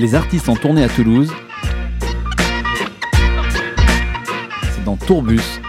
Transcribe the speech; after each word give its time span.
Les 0.00 0.14
artistes 0.14 0.48
en 0.48 0.56
tournée 0.56 0.82
à 0.82 0.88
Toulouse. 0.88 1.30
C'est 4.72 4.82
dans 4.82 4.96
Tourbus 4.96 5.60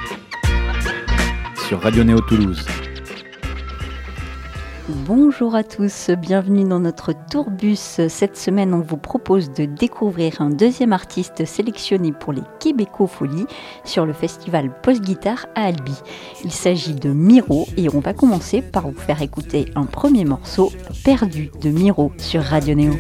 sur 1.67 1.81
Radio 1.81 2.05
Néo 2.05 2.21
Toulouse. 2.21 2.65
Bonjour 4.93 5.55
à 5.55 5.63
tous, 5.63 6.09
bienvenue 6.17 6.67
dans 6.67 6.79
notre 6.79 7.13
tourbus. 7.29 7.99
Cette 8.09 8.35
semaine, 8.37 8.73
on 8.73 8.81
vous 8.81 8.97
propose 8.97 9.51
de 9.51 9.65
découvrir 9.65 10.41
un 10.41 10.49
deuxième 10.49 10.91
artiste 10.91 11.45
sélectionné 11.45 12.11
pour 12.11 12.33
les 12.33 12.41
Québéco-Folies 12.59 13.45
sur 13.85 14.05
le 14.05 14.13
festival 14.13 14.71
Post-Guitare 14.81 15.47
à 15.55 15.65
Albi. 15.65 15.95
Il 16.43 16.51
s'agit 16.51 16.93
de 16.93 17.09
Miro 17.09 17.67
et 17.77 17.87
on 17.93 17.99
va 17.99 18.13
commencer 18.13 18.61
par 18.61 18.87
vous 18.87 18.99
faire 18.99 19.21
écouter 19.21 19.71
un 19.75 19.85
premier 19.85 20.25
morceau, 20.25 20.71
Perdu 21.05 21.51
de 21.61 21.69
Miro 21.69 22.11
sur 22.17 22.43
Radio 22.43 22.75
Néo. 22.75 22.93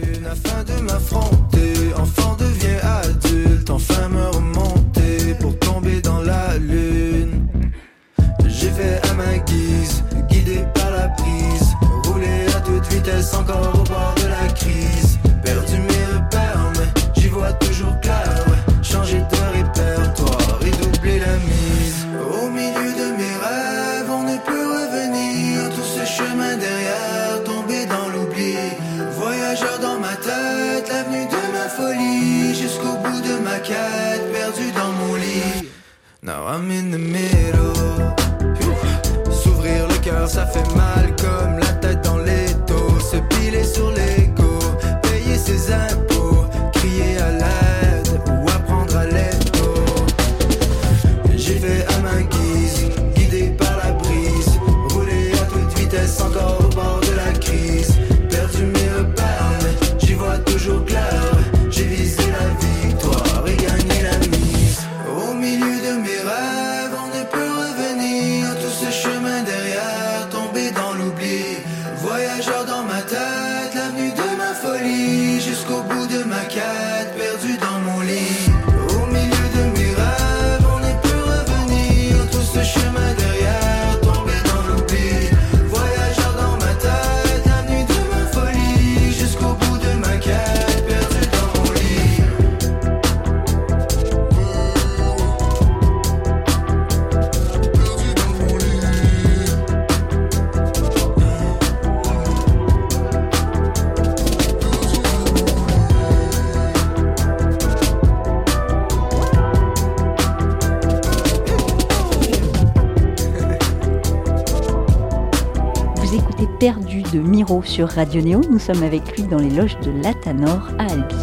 Perdu 116.61 117.01
de 117.01 117.17
Miro 117.17 117.63
sur 117.63 117.87
Radio 117.89 118.21
Néo. 118.21 118.39
Nous 118.51 118.59
sommes 118.59 118.83
avec 118.83 119.17
lui 119.17 119.23
dans 119.23 119.39
les 119.39 119.49
loges 119.49 119.79
de 119.79 119.89
Latanor 120.03 120.69
à 120.77 120.83
Albi. 120.91 121.15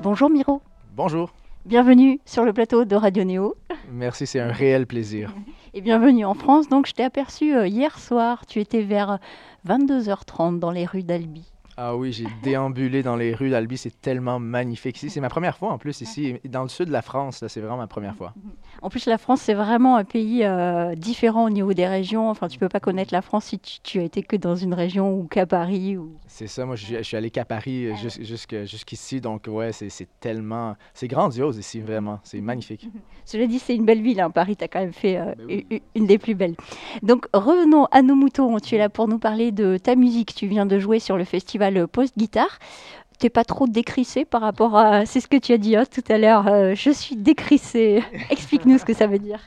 Bonjour 0.00 0.30
Miro, 0.30 0.62
Bonjour. 0.96 1.32
bienvenue 1.64 2.18
sur 2.24 2.44
le 2.44 2.52
plateau 2.52 2.84
de 2.84 2.96
Radio 2.96 3.22
Néo 3.22 3.54
Merci, 3.88 4.26
c'est 4.26 4.40
un 4.40 4.50
réel 4.50 4.88
plaisir. 4.88 5.32
et 5.74 5.80
bienvenue 5.80 6.24
en 6.24 6.34
France. 6.34 6.68
Donc 6.68 6.88
je 6.88 6.92
t'ai 6.92 7.04
aperçu 7.04 7.54
euh, 7.54 7.68
hier 7.68 8.00
soir, 8.00 8.46
tu 8.46 8.58
étais 8.58 8.82
vers 8.82 9.20
22h30 9.68 10.58
dans 10.58 10.72
les 10.72 10.84
rues 10.84 11.04
d'Albi. 11.04 11.52
Ah 11.76 11.96
oui, 11.96 12.12
j'ai 12.12 12.26
déambulé 12.44 13.02
dans 13.02 13.16
les 13.16 13.34
rues 13.34 13.50
d'Albi, 13.50 13.76
c'est 13.76 14.00
tellement 14.00 14.38
magnifique 14.38 14.96
ici. 14.96 15.10
C'est 15.10 15.20
ma 15.20 15.28
première 15.28 15.56
fois 15.56 15.72
en 15.72 15.78
plus 15.78 16.00
ici, 16.02 16.36
dans 16.44 16.62
le 16.62 16.68
sud 16.68 16.86
de 16.86 16.92
la 16.92 17.02
France, 17.02 17.42
là, 17.42 17.48
c'est 17.48 17.60
vraiment 17.60 17.76
ma 17.76 17.88
première 17.88 18.14
fois. 18.14 18.32
En 18.82 18.90
plus, 18.90 19.06
la 19.06 19.18
France, 19.18 19.40
c'est 19.40 19.54
vraiment 19.54 19.96
un 19.96 20.04
pays 20.04 20.42
euh, 20.44 20.94
différent 20.94 21.44
au 21.46 21.50
niveau 21.50 21.72
des 21.74 21.86
régions. 21.86 22.28
Enfin, 22.30 22.48
tu 22.48 22.58
peux 22.58 22.68
pas 22.68 22.80
connaître 22.80 23.14
la 23.14 23.22
France 23.22 23.46
si 23.46 23.58
tu, 23.58 23.78
tu 23.82 24.00
as 24.00 24.02
été 24.02 24.22
que 24.22 24.36
dans 24.36 24.56
une 24.56 24.74
région 24.74 25.14
ou 25.18 25.24
qu'à 25.26 25.46
Paris. 25.46 25.96
Ou... 25.96 26.12
C'est 26.26 26.46
ça, 26.46 26.66
moi 26.66 26.76
je, 26.76 26.84
suis- 26.84 26.96
je 26.96 27.02
suis 27.02 27.16
allé 27.16 27.30
qu'à 27.30 27.44
Paris 27.44 27.86
euh, 27.86 27.94
jus- 27.96 28.24
jusque- 28.24 28.64
jusqu'ici, 28.64 29.20
donc 29.20 29.44
ouais, 29.48 29.72
c'est 29.72 29.88
tellement... 30.20 30.76
C'est 30.92 31.08
grandiose 31.08 31.58
ici, 31.58 31.80
vraiment, 31.80 32.20
c'est 32.24 32.40
magnifique. 32.40 32.88
Cela 33.24 33.46
dit, 33.46 33.58
c'est 33.58 33.74
une 33.74 33.84
belle 33.86 34.02
ville. 34.02 34.20
hein. 34.20 34.30
Paris, 34.30 34.56
tu 34.56 34.64
as 34.64 34.68
quand 34.68 34.80
même 34.80 34.92
fait 34.92 35.16
euh, 35.16 35.32
Ben 35.38 35.46
oui. 35.70 35.82
une 35.94 36.06
des 36.06 36.18
plus 36.18 36.34
belles. 36.34 36.54
Donc, 37.02 37.26
revenons 37.32 37.86
à 37.86 38.02
nos 38.02 38.14
moutons. 38.14 38.58
Tu 38.58 38.74
es 38.74 38.78
là 38.78 38.88
pour 38.90 39.08
nous 39.08 39.18
parler 39.18 39.50
de 39.52 39.78
ta 39.78 39.94
musique. 39.96 40.34
Tu 40.34 40.46
viens 40.46 40.66
de 40.66 40.78
jouer 40.78 40.98
sur 40.98 41.16
le 41.16 41.24
festival 41.24 41.88
Post 41.88 42.18
Guitare. 42.18 42.58
Pas 43.30 43.44
trop 43.44 43.66
décrissé 43.66 44.24
par 44.24 44.40
rapport 44.42 44.76
à. 44.76 45.06
C'est 45.06 45.20
ce 45.20 45.28
que 45.28 45.36
tu 45.36 45.52
as 45.52 45.58
dit 45.58 45.76
hein, 45.76 45.84
tout 45.90 46.04
à 46.08 46.18
l'heure. 46.18 46.46
euh, 46.48 46.74
je 46.74 46.90
suis 46.90 47.16
décrissé. 47.16 48.02
Explique-nous 48.30 48.78
ce 48.78 48.84
que 48.84 48.94
ça 48.94 49.06
veut 49.06 49.18
dire. 49.18 49.40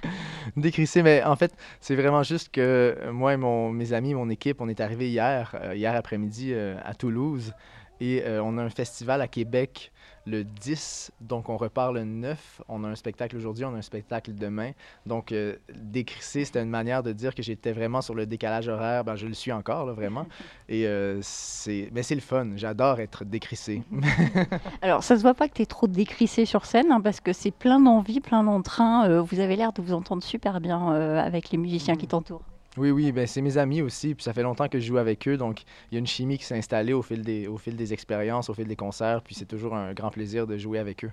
Décrissé, 0.55 1.03
mais 1.03 1.23
en 1.23 1.35
fait, 1.35 1.53
c'est 1.79 1.95
vraiment 1.95 2.23
juste 2.23 2.49
que 2.51 2.95
euh, 2.97 3.11
moi 3.11 3.33
et 3.33 3.37
mes 3.37 3.93
amis, 3.93 4.13
mon 4.13 4.29
équipe, 4.29 4.61
on 4.61 4.69
est 4.69 4.79
arrivés 4.79 5.09
hier, 5.09 5.55
euh, 5.61 5.75
hier 5.75 5.95
après-midi 5.95 6.53
à 6.53 6.93
Toulouse, 6.93 7.53
et 7.99 8.23
on 8.27 8.57
a 8.57 8.63
un 8.63 8.69
festival 8.69 9.21
à 9.21 9.27
Québec 9.27 9.91
le 10.27 10.43
10, 10.43 11.11
donc 11.21 11.49
on 11.49 11.57
repart 11.57 11.93
le 11.93 12.03
9. 12.03 12.61
On 12.67 12.83
a 12.83 12.87
un 12.87 12.95
spectacle 12.95 13.35
aujourd'hui, 13.37 13.65
on 13.65 13.73
a 13.73 13.77
un 13.77 13.81
spectacle 13.81 14.33
demain. 14.33 14.71
Donc, 15.05 15.31
euh, 15.31 15.55
décrisser, 15.73 16.43
c'était 16.45 16.61
une 16.61 16.69
manière 16.69 17.01
de 17.01 17.13
dire 17.13 17.33
que 17.33 17.41
j'étais 17.41 17.71
vraiment 17.71 18.01
sur 18.01 18.13
le 18.13 18.25
décalage 18.25 18.67
horaire. 18.67 19.03
Ben, 19.03 19.15
je 19.15 19.25
le 19.25 19.33
suis 19.33 19.51
encore, 19.51 19.85
là, 19.85 19.93
vraiment. 19.93 20.25
Et 20.69 20.85
euh, 20.85 21.19
c'est... 21.21 21.89
Mais 21.93 22.03
c'est 22.03 22.15
le 22.15 22.21
fun. 22.21 22.49
J'adore 22.55 22.99
être 22.99 23.23
décrissé. 23.23 23.83
Alors, 24.81 25.03
ça 25.03 25.15
se 25.15 25.21
voit 25.21 25.33
pas 25.33 25.47
que 25.47 25.53
tu 25.53 25.61
es 25.61 25.65
trop 25.65 25.87
décrissé 25.87 26.45
sur 26.45 26.65
scène 26.65 26.91
hein, 26.91 27.01
parce 27.01 27.21
que 27.21 27.31
c'est 27.31 27.51
plein 27.51 27.79
d'envie, 27.79 28.19
plein 28.19 28.43
d'entrain. 28.43 29.09
euh, 29.09 29.21
vous 29.21 29.39
avez 29.39 29.55
l'air 29.55 29.71
de 29.71 29.81
vous 29.81 29.93
entendre 29.93 30.23
super 30.23 30.59
bien 30.59 30.93
euh, 30.93 31.19
avec 31.19 31.51
les 31.51 31.57
musiciens 31.57 31.95
qui 31.95 32.07
t'entourent. 32.07 32.43
Oui, 32.77 32.91
oui, 32.91 33.11
ben 33.11 33.25
c'est 33.27 33.41
mes 33.41 33.57
amis 33.57 33.81
aussi, 33.81 34.13
puis 34.15 34.23
ça 34.23 34.33
fait 34.33 34.43
longtemps 34.43 34.67
que 34.67 34.79
je 34.79 34.85
joue 34.85 34.97
avec 34.97 35.27
eux, 35.27 35.35
donc 35.37 35.63
il 35.91 35.95
y 35.95 35.97
a 35.97 35.99
une 35.99 36.07
chimie 36.07 36.37
qui 36.37 36.45
s'est 36.45 36.57
installée 36.57 36.93
au 36.93 37.01
fil 37.01 37.21
des, 37.23 37.47
au 37.47 37.57
fil 37.57 37.75
des 37.75 37.91
expériences, 37.93 38.49
au 38.49 38.53
fil 38.53 38.67
des 38.67 38.75
concerts, 38.75 39.21
puis 39.23 39.33
c'est 39.35 39.45
toujours 39.45 39.75
un 39.75 39.93
grand 39.93 40.09
plaisir 40.09 40.45
de 40.47 40.57
jouer 40.57 40.79
avec 40.79 41.03
eux. 41.03 41.11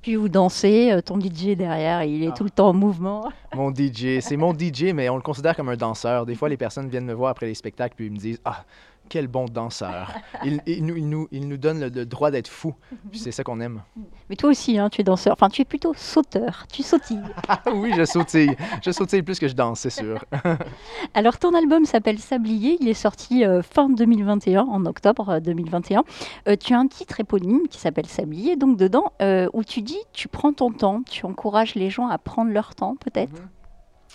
Puis 0.00 0.16
vous 0.16 0.28
dansez, 0.28 0.90
euh, 0.92 1.00
ton 1.00 1.20
DJ 1.20 1.56
derrière, 1.56 2.02
il 2.04 2.24
est 2.24 2.28
Ah. 2.28 2.34
tout 2.36 2.44
le 2.44 2.50
temps 2.50 2.68
en 2.70 2.72
mouvement. 2.74 3.30
Mon 3.54 3.70
DJ, 3.74 4.20
c'est 4.20 4.36
mon 4.38 4.54
DJ, 4.54 4.92
mais 4.94 5.08
on 5.10 5.16
le 5.16 5.22
considère 5.22 5.54
comme 5.54 5.68
un 5.68 5.76
danseur. 5.76 6.24
Des 6.24 6.34
fois, 6.34 6.48
les 6.48 6.56
personnes 6.56 6.88
viennent 6.88 7.04
me 7.04 7.12
voir 7.12 7.30
après 7.30 7.46
les 7.46 7.54
spectacles, 7.54 7.94
puis 7.96 8.06
ils 8.06 8.12
me 8.12 8.16
disent 8.16 8.40
Ah, 8.46 8.64
quel 9.08 9.28
bon 9.28 9.46
danseur. 9.46 10.12
Il, 10.44 10.60
il 10.66 10.84
nous, 10.84 10.96
il, 10.96 11.08
nous, 11.08 11.28
il 11.30 11.46
nous 11.46 11.56
donne 11.56 11.80
le, 11.80 11.88
le 11.88 12.04
droit 12.04 12.30
d'être 12.30 12.48
fou, 12.48 12.74
c'est 13.12 13.30
ça 13.30 13.44
qu'on 13.44 13.60
aime. 13.60 13.82
Mais 14.28 14.34
toi 14.34 14.50
aussi, 14.50 14.76
hein, 14.78 14.88
tu 14.90 15.00
es 15.00 15.04
danseur. 15.04 15.34
Enfin, 15.34 15.48
tu 15.48 15.62
es 15.62 15.64
plutôt 15.64 15.92
sauteur. 15.94 16.66
Tu 16.72 16.82
sautilles. 16.82 17.22
Ah 17.48 17.60
oui, 17.72 17.92
je 17.96 18.04
sautille. 18.04 18.56
Je 18.84 18.90
sautille 18.90 19.22
plus 19.22 19.38
que 19.38 19.46
je 19.46 19.54
danse, 19.54 19.80
c'est 19.80 19.90
sûr. 19.90 20.24
Alors, 21.14 21.38
ton 21.38 21.54
album 21.54 21.84
s'appelle 21.84 22.18
Sablier. 22.18 22.78
Il 22.80 22.88
est 22.88 22.94
sorti 22.94 23.44
euh, 23.44 23.62
fin 23.62 23.88
2021, 23.88 24.62
en 24.62 24.86
octobre 24.86 25.28
euh, 25.28 25.40
2021. 25.40 26.02
Euh, 26.48 26.56
tu 26.56 26.74
as 26.74 26.78
un 26.78 26.86
titre 26.86 27.20
éponyme 27.20 27.68
qui 27.68 27.78
s'appelle 27.78 28.06
Sablier, 28.06 28.56
donc 28.56 28.76
dedans, 28.76 29.12
euh, 29.20 29.48
où 29.52 29.62
tu 29.64 29.82
dis 29.82 29.98
tu 30.12 30.28
prends 30.28 30.52
ton 30.52 30.70
temps, 30.70 31.02
tu 31.08 31.26
encourages 31.26 31.74
les 31.74 31.90
gens 31.90 32.08
à 32.08 32.18
prendre 32.18 32.50
leur 32.50 32.74
temps, 32.74 32.96
peut-être. 32.96 33.42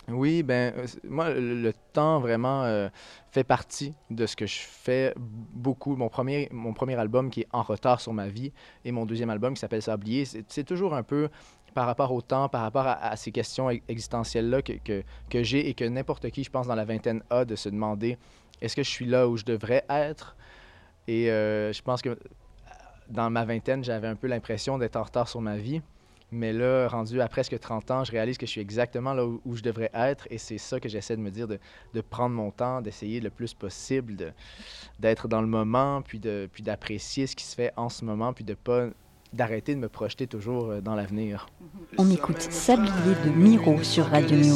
Oui, 0.10 0.42
ben 0.42 0.74
euh, 0.78 0.88
moi 1.04 1.34
le, 1.34 1.74
temps 1.92 2.20
vraiment 2.22 2.64
euh, 2.64 2.88
fait 3.32 3.44
partie 3.44 3.94
de 4.10 4.26
ce 4.26 4.38
que 4.38 4.46
je 4.46 4.60
fais 4.60 5.14
beaucoup. 5.18 5.98
Mon 5.98 6.08
premier, 6.08 6.48
mon 6.54 6.74
premier 6.74 6.96
album 6.96 7.30
qui 7.30 7.42
est 7.42 7.48
en 7.52 7.62
retard 7.62 8.00
sur 8.00 8.14
ma 8.14 8.30
vie 8.30 8.54
et 8.86 8.94
mon 8.94 9.06
deuxième 9.06 9.30
album 9.30 9.54
qui 9.54 9.60
s'appelle 9.60 9.82
Sablier, 9.82 10.24
c'est 10.26 10.64
toujours 10.64 10.94
un 10.96 11.04
peu 11.04 11.30
par 11.74 11.86
rapport 11.86 12.14
au 12.14 12.22
temps, 12.22 12.48
par 12.48 12.62
rapport 12.62 12.88
à, 12.88 13.16
ces 13.18 13.32
questions 13.32 13.70
existentielles-là 13.70 14.62
que, 14.62 14.74
que, 14.74 15.04
que 15.30 15.44
j'ai 15.44 15.68
et 15.68 15.74
que 15.74 15.84
n'importe 15.84 16.30
qui, 16.30 16.44
je 16.44 16.50
pense, 16.50 16.68
dans 16.68 16.76
la 16.76 16.86
vingtaine 16.86 17.22
a 17.30 17.44
de 17.44 17.56
se 17.56 17.68
demander 17.68 18.18
est-ce 18.62 18.76
que 18.76 18.84
je 18.84 18.90
suis 18.90 19.06
là 19.06 19.28
où 19.28 19.38
je 19.38 19.44
devrais 19.44 19.86
être? 19.90 20.36
Et 21.08 21.30
euh, 21.32 21.72
je 21.74 21.82
pense 21.82 22.02
que 22.02 22.18
dans 23.10 23.30
ma 23.30 23.46
vingtaine, 23.46 23.84
j'avais 23.84 24.08
un 24.08 24.16
peu 24.16 24.28
l'impression 24.28 24.78
d'être 24.78 24.96
en 24.96 25.04
retard 25.04 25.28
sur 25.28 25.42
ma 25.42 25.58
vie. 25.58 25.82
Mais 26.32 26.52
là, 26.52 26.88
rendu 26.88 27.22
à 27.22 27.28
presque 27.28 27.58
30 27.58 27.92
ans, 27.92 28.04
je 28.04 28.12
réalise 28.12 28.38
que 28.38 28.46
je 28.46 28.52
suis 28.52 28.62
exactement 28.62 29.14
là 29.14 29.26
où, 29.26 29.42
où 29.46 29.56
je 29.56 29.64
devrais 29.64 29.92
être. 29.94 30.28
Et 30.30 30.38
c'est 30.38 30.58
ça 30.58 30.80
que 30.80 30.90
j'essaie 30.90 31.16
de 31.16 31.22
me 31.22 31.32
dire, 31.32 31.48
de, 31.48 31.60
de 31.94 32.02
prendre 32.02 32.36
mon 32.36 32.52
temps, 32.52 32.82
d'essayer 32.82 33.20
le 33.20 33.30
plus 33.30 33.54
possible 33.54 34.34
d'être 35.00 35.28
dans 35.28 35.42
le 35.42 35.48
moment, 35.48 36.02
puis 36.02 36.20
de 36.20 36.50
puis 36.52 36.64
d'apprécier 36.64 37.28
ce 37.28 37.36
qui 37.36 37.46
se 37.46 37.56
fait 37.56 37.72
en 37.78 37.90
ce 37.90 38.04
moment, 38.04 38.34
puis 38.34 38.44
de 38.44 38.54
pas 38.54 38.88
d'arrêter 39.34 39.76
de 39.76 39.80
me 39.80 39.90
projeter 39.90 40.28
toujours 40.28 40.70
euh, 40.70 40.82
dans 40.82 40.96
l'avenir. 40.96 41.48
On 41.98 42.10
écoute 42.10 42.42
Sablier 42.42 42.94
de 43.26 43.30
Miro 43.30 43.82
sur 43.84 44.06
Radio 44.06 44.38
Néo. 44.38 44.56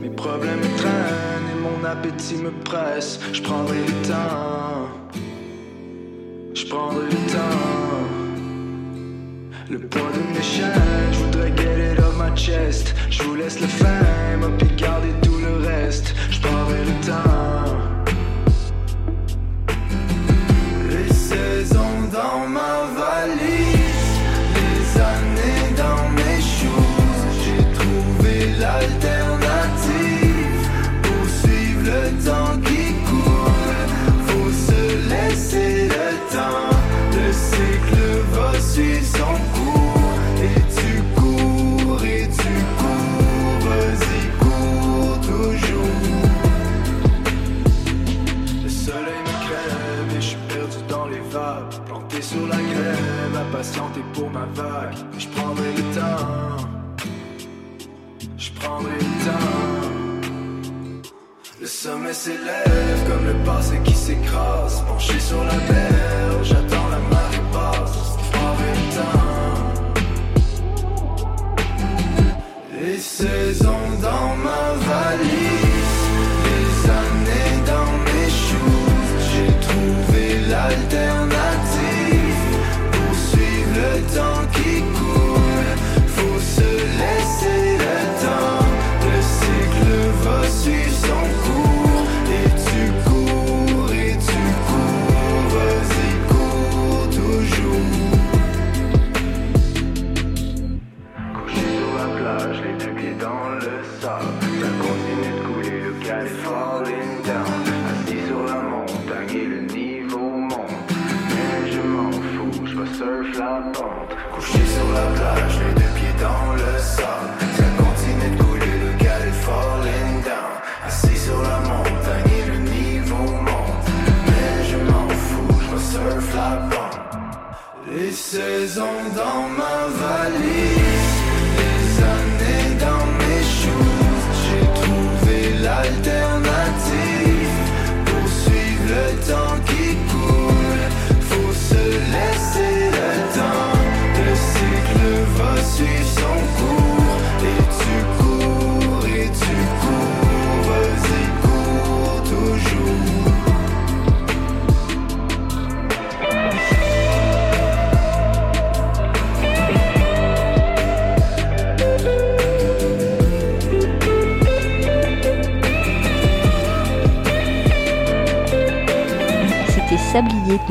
Mes 0.00 0.10
problèmes 0.10 0.58
me 0.58 0.76
traînent 0.76 1.56
et 1.56 1.60
mon 1.60 1.84
appétit 1.84 2.36
me 2.36 2.50
presse. 2.64 3.20
Je 3.32 3.42
prendrai 3.42 3.78
le 3.78 4.08
temps. 4.08 4.88
Je 6.54 6.66
prendrai 6.66 7.04
le 7.04 7.32
temps. 7.32 7.89
Le 9.70 9.78
poids 9.78 10.10
de 10.12 10.36
mes 10.36 10.42
chaînes, 10.42 11.12
je 11.12 11.18
voudrais 11.18 11.52
get 11.56 11.92
it 11.92 12.00
off 12.00 12.16
my 12.18 12.36
chest. 12.36 12.92
Je 13.08 13.22
vous 13.22 13.36
laisse 13.36 13.60
le 13.60 13.68
fame, 13.68 14.50
puis 14.58 14.66
garder 14.76 15.10
tout 15.22 15.38
le 15.38 15.64
reste. 15.64 16.12
Je 16.28 16.40
le 16.40 17.06
temps. 17.06 17.69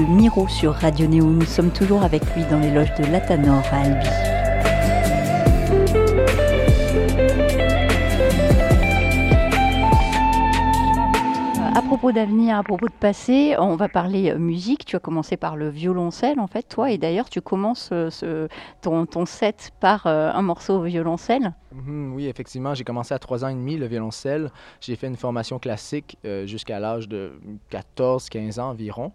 Miro 0.05 0.47
sur 0.47 0.73
Radio 0.73 1.07
Néo. 1.07 1.25
Nous 1.25 1.45
sommes 1.45 1.71
toujours 1.71 2.03
avec 2.03 2.23
lui 2.35 2.43
dans 2.45 2.59
les 2.59 2.71
loges 2.71 2.93
de 2.95 3.05
Latanor 3.11 3.63
à 3.71 3.81
Albi. 3.81 4.07
Euh, 11.57 11.71
À 11.75 11.81
propos 11.81 12.11
d'avenir, 12.11 12.57
à 12.57 12.63
propos 12.63 12.87
de 12.87 12.93
passé, 12.93 13.55
on 13.57 13.75
va 13.75 13.89
parler 13.89 14.31
euh, 14.31 14.37
musique. 14.37 14.85
Tu 14.85 14.95
as 14.95 14.99
commencé 14.99 15.37
par 15.37 15.57
le 15.57 15.69
violoncelle, 15.69 16.39
en 16.39 16.47
fait, 16.47 16.63
toi, 16.63 16.91
et 16.91 16.97
d'ailleurs, 16.97 17.29
tu 17.29 17.41
commences 17.41 17.89
euh, 17.91 18.47
ton, 18.81 19.25
set 19.25 19.71
par 19.79 20.07
un 20.07 20.41
morceau 20.41 20.75
au 20.75 20.83
violoncelle. 20.83 21.53
Mhm, 21.73 22.13
oui, 22.13 22.27
effectivement, 22.27 22.73
j'ai 22.73 22.83
commencé 22.83 23.13
à 23.13 23.19
3 23.19 23.43
ans 23.43 23.49
et 23.49 23.53
demi 23.53 23.75
le 23.77 23.87
violoncelle. 23.87 24.51
J'ai 24.81 24.95
fait 24.95 25.07
une 25.07 25.17
formation 25.17 25.59
classique 25.59 26.17
jusqu'à 26.45 26.79
l'âge 26.79 27.07
de 27.09 27.33
14-15 27.71 28.59
ans 28.59 28.69
environ, 28.69 29.11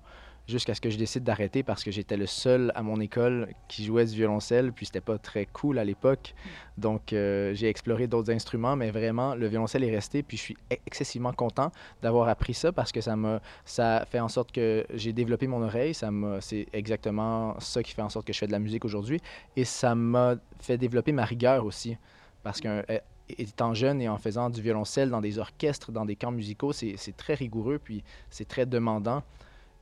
jusqu'à 0.47 0.75
ce 0.75 0.81
que 0.81 0.91
je 0.91 0.99
décide 0.99 1.25
d'arrêter 1.25 1.63
parce 1.63 1.83
que 1.83 1.91
j'étais 1.91 2.17
le 2.17 2.27
seul 2.27 2.71
à 2.75 2.83
mon 2.83 3.01
école 3.01 3.49
qui 3.69 3.85
jouait 3.85 4.05
du 4.05 4.15
violoncelle, 4.15 4.73
puis 4.73 4.87
c'était 4.87 5.01
pas 5.01 5.19
très 5.19 5.47
cool 5.47 5.79
à 5.79 5.85
l'époque. 5.85 6.35
Donc 6.77 7.13
euh, 7.13 7.55
j'ai 7.55 7.69
exploré 7.69 8.07
d'autres 8.07 8.33
instruments, 8.33 8.77
mais 8.77 8.91
vraiment 8.91 9.35
le 9.35 9.47
violoncelle 9.47 9.85
est 9.85 9.95
resté, 9.95 10.23
puis 10.23 10.37
je 10.37 10.43
suis 10.43 10.57
excessivement 10.87 11.33
content 11.33 11.71
d'avoir 12.03 12.29
appris 12.29 12.55
ça 12.55 12.73
parce 12.73 12.93
que 12.93 13.01
ça 13.01 13.17
m'a 13.17 13.41
ça 13.65 14.05
fait 14.11 14.21
en 14.21 14.29
sorte 14.29 14.53
que 14.53 14.87
j'ai 14.93 15.13
développé 15.13 15.47
mon 15.47 15.63
oreille, 15.63 15.95
ça 15.95 16.11
c'est 16.41 16.67
exactement 16.73 17.59
ça 17.61 17.83
qui 17.83 17.93
fait 17.93 18.03
en 18.03 18.11
sorte 18.11 18.27
que 18.27 18.33
je 18.33 18.39
fais 18.39 18.47
de 18.47 18.53
la 18.53 18.59
musique 18.59 18.85
aujourd'hui 18.85 19.21
et 19.57 19.65
ça 19.65 19.95
m'a 19.95 20.37
fait 20.61 20.77
développer 20.77 21.13
ma 21.13 21.25
rigueur 21.25 21.65
aussi 21.65 21.97
parce 22.43 22.61
qu'étant 22.61 23.75
jeune 23.75 24.01
et 24.03 24.09
en 24.09 24.19
faisant 24.19 24.51
du 24.51 24.61
violoncelle 24.61 25.11
dans 25.11 25.21
des 25.23 25.39
orchestres, 25.39 25.91
dans 25.91 26.05
des 26.05 26.15
camps 26.15 26.31
musicaux, 26.31 26.73
c'est 26.73 27.17
très 27.17 27.35
rigoureux, 27.35 27.81
puis 27.83 28.05
c'est 28.31 28.47
très 28.47 28.67
demandant. 28.67 29.23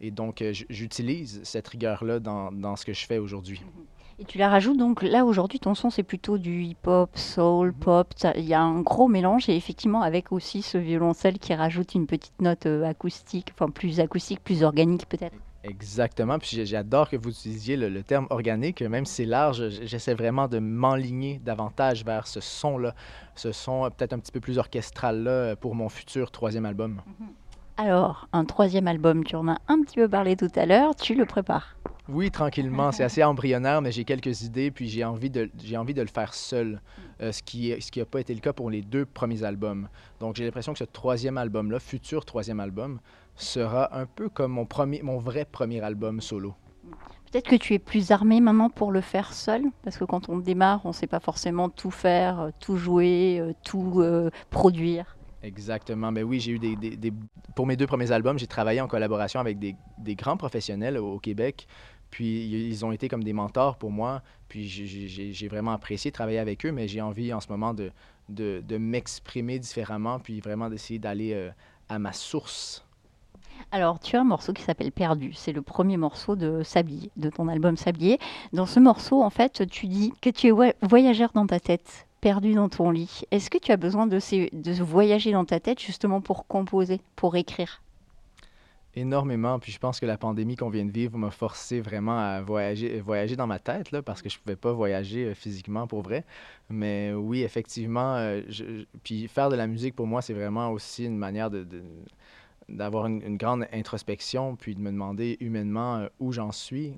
Et 0.05 0.11
donc, 0.11 0.43
euh, 0.43 0.53
j'utilise 0.69 1.41
cette 1.45 1.69
rigueur-là 1.69 2.19
dans, 2.19 2.51
dans 2.51 2.75
ce 2.77 2.85
que 2.85 2.93
je 2.93 3.07
fais 3.07 3.19
aujourd'hui. 3.19 3.63
Et 4.19 4.25
tu 4.25 4.37
la 4.37 4.49
rajoutes 4.49 4.77
donc 4.77 5.03
là 5.03 5.25
aujourd'hui, 5.25 5.59
ton 5.59 5.75
son 5.75 5.89
c'est 5.91 6.03
plutôt 6.03 6.39
du 6.39 6.63
hip-hop, 6.63 7.11
soul, 7.17 7.73
pop. 7.73 8.09
ça- 8.17 8.35
Il 8.37 8.45
y 8.45 8.53
a 8.53 8.61
un 8.61 8.81
gros 8.81 9.09
mélange 9.09 9.49
et 9.49 9.57
effectivement 9.57 10.03
avec 10.03 10.33
aussi 10.33 10.61
ce 10.63 10.77
violoncelle 10.77 11.39
qui 11.39 11.55
rajoute 11.55 11.95
une 11.95 12.07
petite 12.07 12.41
note 12.41 12.67
euh, 12.67 12.85
acoustique, 12.85 13.49
enfin 13.55 13.71
plus 13.71 14.01
acoustique, 14.01 14.41
plus 14.45 14.63
organique 14.65 15.09
peut-être. 15.09 15.35
Exactement. 15.65 16.39
Puis 16.39 16.67
j'adore 16.67 17.09
que 17.09 17.17
vous 17.17 17.31
utilisiez 17.31 17.77
le, 17.77 17.89
le 17.89 18.03
terme 18.03 18.27
organique, 18.31 18.83
même 18.83 19.07
si 19.07 19.15
c'est 19.15 19.25
large, 19.25 19.69
j'essaie 19.85 20.15
vraiment 20.15 20.47
de 20.49 20.59
m'enligner 20.59 21.41
davantage 21.45 22.05
vers 22.05 22.27
ce 22.27 22.41
son-là, 22.41 22.95
ce 23.37 23.51
son 23.53 23.85
euh, 23.87 23.91
peut-être 23.91 24.13
un 24.13 24.19
petit 24.19 24.33
peu 24.33 24.41
plus 24.41 24.59
orchestral-là 24.59 25.57
pour 25.57 25.75
mon 25.77 25.89
futur 25.89 26.31
troisième 26.33 26.67
album. 26.67 27.01
Alors, 27.85 28.29
un 28.33 28.45
troisième 28.45 28.87
album, 28.87 29.25
tu 29.25 29.35
en 29.35 29.49
as 29.49 29.59
un 29.67 29.83
petit 29.83 29.97
peu 29.97 30.09
parlé 30.09 30.37
tout 30.37 30.47
à 30.55 30.67
l'heure, 30.67 30.95
tu 30.95 31.17
le 31.17 31.27
prépares. 31.27 31.75
Oui, 32.09 32.31
tranquillement. 32.31 32.93
C'est 32.93 33.03
assez 33.03 33.25
embryonnaire, 33.25 33.83
mais 33.83 33.91
j'ai 33.91 34.05
quelques 34.05 34.43
idées, 34.43 34.71
puis 34.71 34.89
j'ai 34.89 35.03
envie 35.05 35.31
de, 35.31 35.51
j'ai 35.59 35.77
envie 35.77 35.93
de 35.93 36.01
le 36.01 36.07
faire 36.07 36.33
seul, 36.33 36.81
euh, 37.21 37.33
ce 37.33 37.43
qui 37.43 37.75
ce 37.81 37.91
qui 37.91 37.99
n'a 37.99 38.05
pas 38.05 38.21
été 38.21 38.35
le 38.35 38.41
cas 38.41 38.53
pour 38.53 38.71
les 38.71 38.83
deux 38.83 39.05
premiers 39.05 39.43
albums. 39.43 39.89
Donc 40.21 40.37
j'ai 40.37 40.45
l'impression 40.45 40.75
que 40.75 40.79
ce 40.79 40.85
troisième 40.85 41.37
album-là, 41.37 41.81
futur 41.81 42.25
troisième 42.25 42.61
album, 42.61 43.01
sera 43.35 43.99
un 43.99 44.07
peu 44.07 44.29
comme 44.29 44.53
mon, 44.53 44.65
premier, 44.65 45.03
mon 45.03 45.19
vrai 45.19 45.45
premier 45.45 45.81
album 45.81 46.21
solo. 46.21 46.55
Peut-être 47.33 47.49
que 47.49 47.57
tu 47.57 47.75
es 47.75 47.81
plus 47.81 48.13
armé 48.13 48.41
maintenant 48.41 48.71
pour 48.71 48.93
le 48.93 49.01
faire 49.01 49.33
seul, 49.33 49.65
parce 49.83 49.97
que 49.97 50.05
quand 50.05 50.29
on 50.29 50.37
démarre, 50.37 50.83
on 50.85 50.91
ne 50.91 50.95
sait 50.95 51.09
pas 51.09 51.19
forcément 51.19 51.69
tout 51.69 51.91
faire, 51.91 52.39
euh, 52.39 52.51
tout 52.61 52.77
jouer, 52.77 53.41
euh, 53.41 53.55
tout 53.65 54.03
euh, 54.03 54.31
produire. 54.51 55.17
Exactement. 55.43 56.13
Ben 56.13 56.25
oui, 56.25 56.41
j'ai 56.41 56.53
eu 56.53 56.59
des, 56.59 57.13
Pour 57.55 57.67
mes 57.67 57.77
deux 57.77 57.87
premiers 57.87 58.13
albums, 58.13 58.39
j'ai 58.39 58.47
travaillé 58.47 58.81
en 58.81 58.89
collaboration 58.89 59.41
avec 59.41 59.59
des, 59.59 59.75
des 59.99 60.15
grands 60.15 60.37
professionnels 60.37 60.99
au, 60.99 61.19
Québec. 61.19 61.67
Puis 62.11 62.47
ils 62.47 62.85
ont 62.85 62.93
été 62.93 63.09
comme 63.09 63.25
des 63.25 63.33
mentors 63.33 63.77
pour 63.77 63.91
moi. 63.91 64.23
Puis 64.49 64.69
j'ai- 64.69 65.49
vraiment 65.49 65.73
apprécié 65.73 66.13
travailler 66.13 66.39
avec 66.39 66.65
eux, 66.65 66.73
mais 66.73 66.87
j'ai 66.87 67.01
envie 67.01 67.33
en 67.33 67.41
ce 67.41 67.49
moment 67.49 67.75
de, 67.75 67.91
de, 68.29 68.77
m'exprimer 68.77 69.59
différemment, 69.59 70.19
puis 70.21 70.41
vraiment 70.41 70.69
d'essayer 70.71 70.99
d'aller 70.99 71.33
euh, 71.33 71.51
à 71.89 71.99
ma 71.99 72.13
source. 72.13 72.85
Alors, 73.71 73.99
tu 73.99 74.17
as 74.17 74.21
un 74.21 74.25
morceau 74.25 74.53
qui 74.53 74.63
s'appelle 74.63 74.93
Perdu. 74.93 75.33
C'est 75.35 75.53
le 75.53 75.63
premier 75.63 75.97
morceau 75.97 76.37
de 76.37 76.63
Sablier, 76.63 77.11
de 77.17 77.31
ton 77.31 77.49
album 77.49 77.77
Sablier. 77.77 78.19
Dans 78.53 78.67
ce 78.67 78.81
morceau, 78.81 79.23
en 79.23 79.31
fait, 79.31 79.67
tu 79.71 79.87
dis 79.87 80.13
que 80.21 80.31
tu 80.31 80.49
es 80.49 80.51
voy- 80.51 80.75
voyageur 80.83 81.31
dans 81.35 81.47
ta 81.47 81.61
tête, 81.61 82.07
perdu 82.23 82.55
dans 82.55 82.71
ton 82.71 82.91
lit. 82.91 83.23
Est-ce 83.31 83.51
que 83.51 83.59
tu 83.59 83.73
as 83.73 83.77
besoin 83.77 84.07
de, 84.07 84.83
voyager 84.83 85.33
dans 85.33 85.45
ta 85.45 85.61
tête 85.61 85.81
justement 85.81 86.23
pour 86.23 86.47
composer, 86.47 87.01
pour 87.17 87.37
écrire? 87.37 87.83
Énormément. 88.95 89.59
Puis 89.59 89.73
je 89.73 89.79
pense 89.79 89.99
que 90.01 90.07
la 90.07 90.17
pandémie 90.17 90.55
qu'on 90.55 90.71
vient 90.71 90.85
de 90.85 90.93
vivre 90.93 91.19
m'a 91.19 91.31
forcé 91.31 91.81
vraiment 91.81 92.19
à 92.19 92.41
voyager, 92.41 93.01
voyager 93.01 93.37
dans 93.37 93.47
ma 93.47 93.59
tête, 93.59 93.91
là, 93.91 94.03
parce 94.03 94.23
que 94.23 94.29
je 94.29 94.39
pouvais 94.39 94.57
pas 94.57 94.73
voyager 94.73 95.25
euh, 95.25 95.35
physiquement 95.35 95.87
pour 95.87 96.03
vrai. 96.03 96.25
Mais 96.71 97.13
oui, 97.13 97.43
effectivement, 97.43 98.17
euh, 98.17 98.43
puis 99.03 99.27
faire 99.29 99.51
de 99.51 99.57
la 99.57 99.67
musique 99.67 99.97
pour 99.97 100.07
moi, 100.07 100.23
c'est 100.23 100.35
vraiment 100.35 100.71
aussi 100.71 101.07
une 101.07 101.17
manière 101.17 101.51
de, 101.51 101.67
d'avoir 102.69 103.07
une, 103.07 103.37
grande 103.37 103.67
introspection, 103.73 104.57
puis 104.57 104.75
de 104.75 104.81
me 104.81 104.91
demander 104.91 105.39
humainement 105.41 105.97
euh, 105.97 106.09
où 106.21 106.31
j'en 106.33 106.53
suis, 106.53 106.93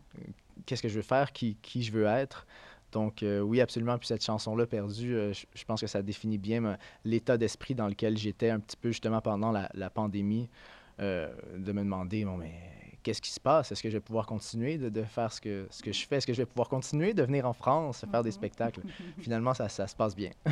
qu'est-ce 0.67 0.83
que 0.83 0.89
je 0.89 0.97
veux 0.97 1.03
faire, 1.03 1.33
qui, 1.33 1.57
qui 1.63 1.83
je 1.83 1.93
veux 1.93 2.07
être. 2.07 2.47
Donc 2.95 3.25
euh, 3.25 3.41
oui, 3.41 3.61
absolument. 3.61 3.99
Puis 3.99 4.07
cette 4.07 4.25
chanson-là, 4.25 4.67
Perdue, 4.67 5.17
euh, 5.17 5.33
je, 5.33 5.65
pense 5.65 5.81
que 5.81 5.87
ça 5.89 6.01
définit 6.01 6.39
bien 6.39 6.61
me- 6.61 6.77
l'état 7.05 7.37
d'esprit 7.37 7.75
dans 7.75 7.89
lequel 7.89 8.17
j'étais 8.17 8.51
un 8.51 8.61
petit 8.61 8.77
peu 8.77 8.91
justement 8.91 9.21
pendant 9.21 9.51
la, 9.51 9.91
pandémie, 9.91 10.49
euh, 11.01 11.35
de 11.59 11.73
me 11.73 11.83
demander, 11.83 12.25
bon, 12.25 12.37
mais 12.37 12.55
qu'est-ce 13.05 13.23
qui 13.23 13.31
se 13.31 13.39
passe? 13.39 13.71
Est-ce 13.71 13.83
que 13.83 13.91
je 13.91 13.99
vais 13.99 14.01
pouvoir 14.01 14.27
continuer 14.27 14.79
de, 14.79 14.89
de 14.89 15.05
faire 15.05 15.33
ce 15.33 15.41
que, 15.41 15.69
ce 15.71 15.83
que 15.83 15.93
je 15.93 16.07
fais? 16.07 16.17
Est-ce 16.17 16.27
que 16.27 16.33
je 16.33 16.43
vais 16.43 16.47
pouvoir 16.47 16.69
continuer 16.69 17.15
de 17.15 17.23
venir 17.23 17.47
en 17.47 17.53
France, 17.53 18.05
faire 18.11 18.25
des 18.25 18.33
spectacles? 18.33 18.81
Finalement, 19.21 19.55
ça, 19.55 19.69
ça 19.69 19.87
se 19.87 19.95
passe 19.95 20.17
bien. 20.17 20.31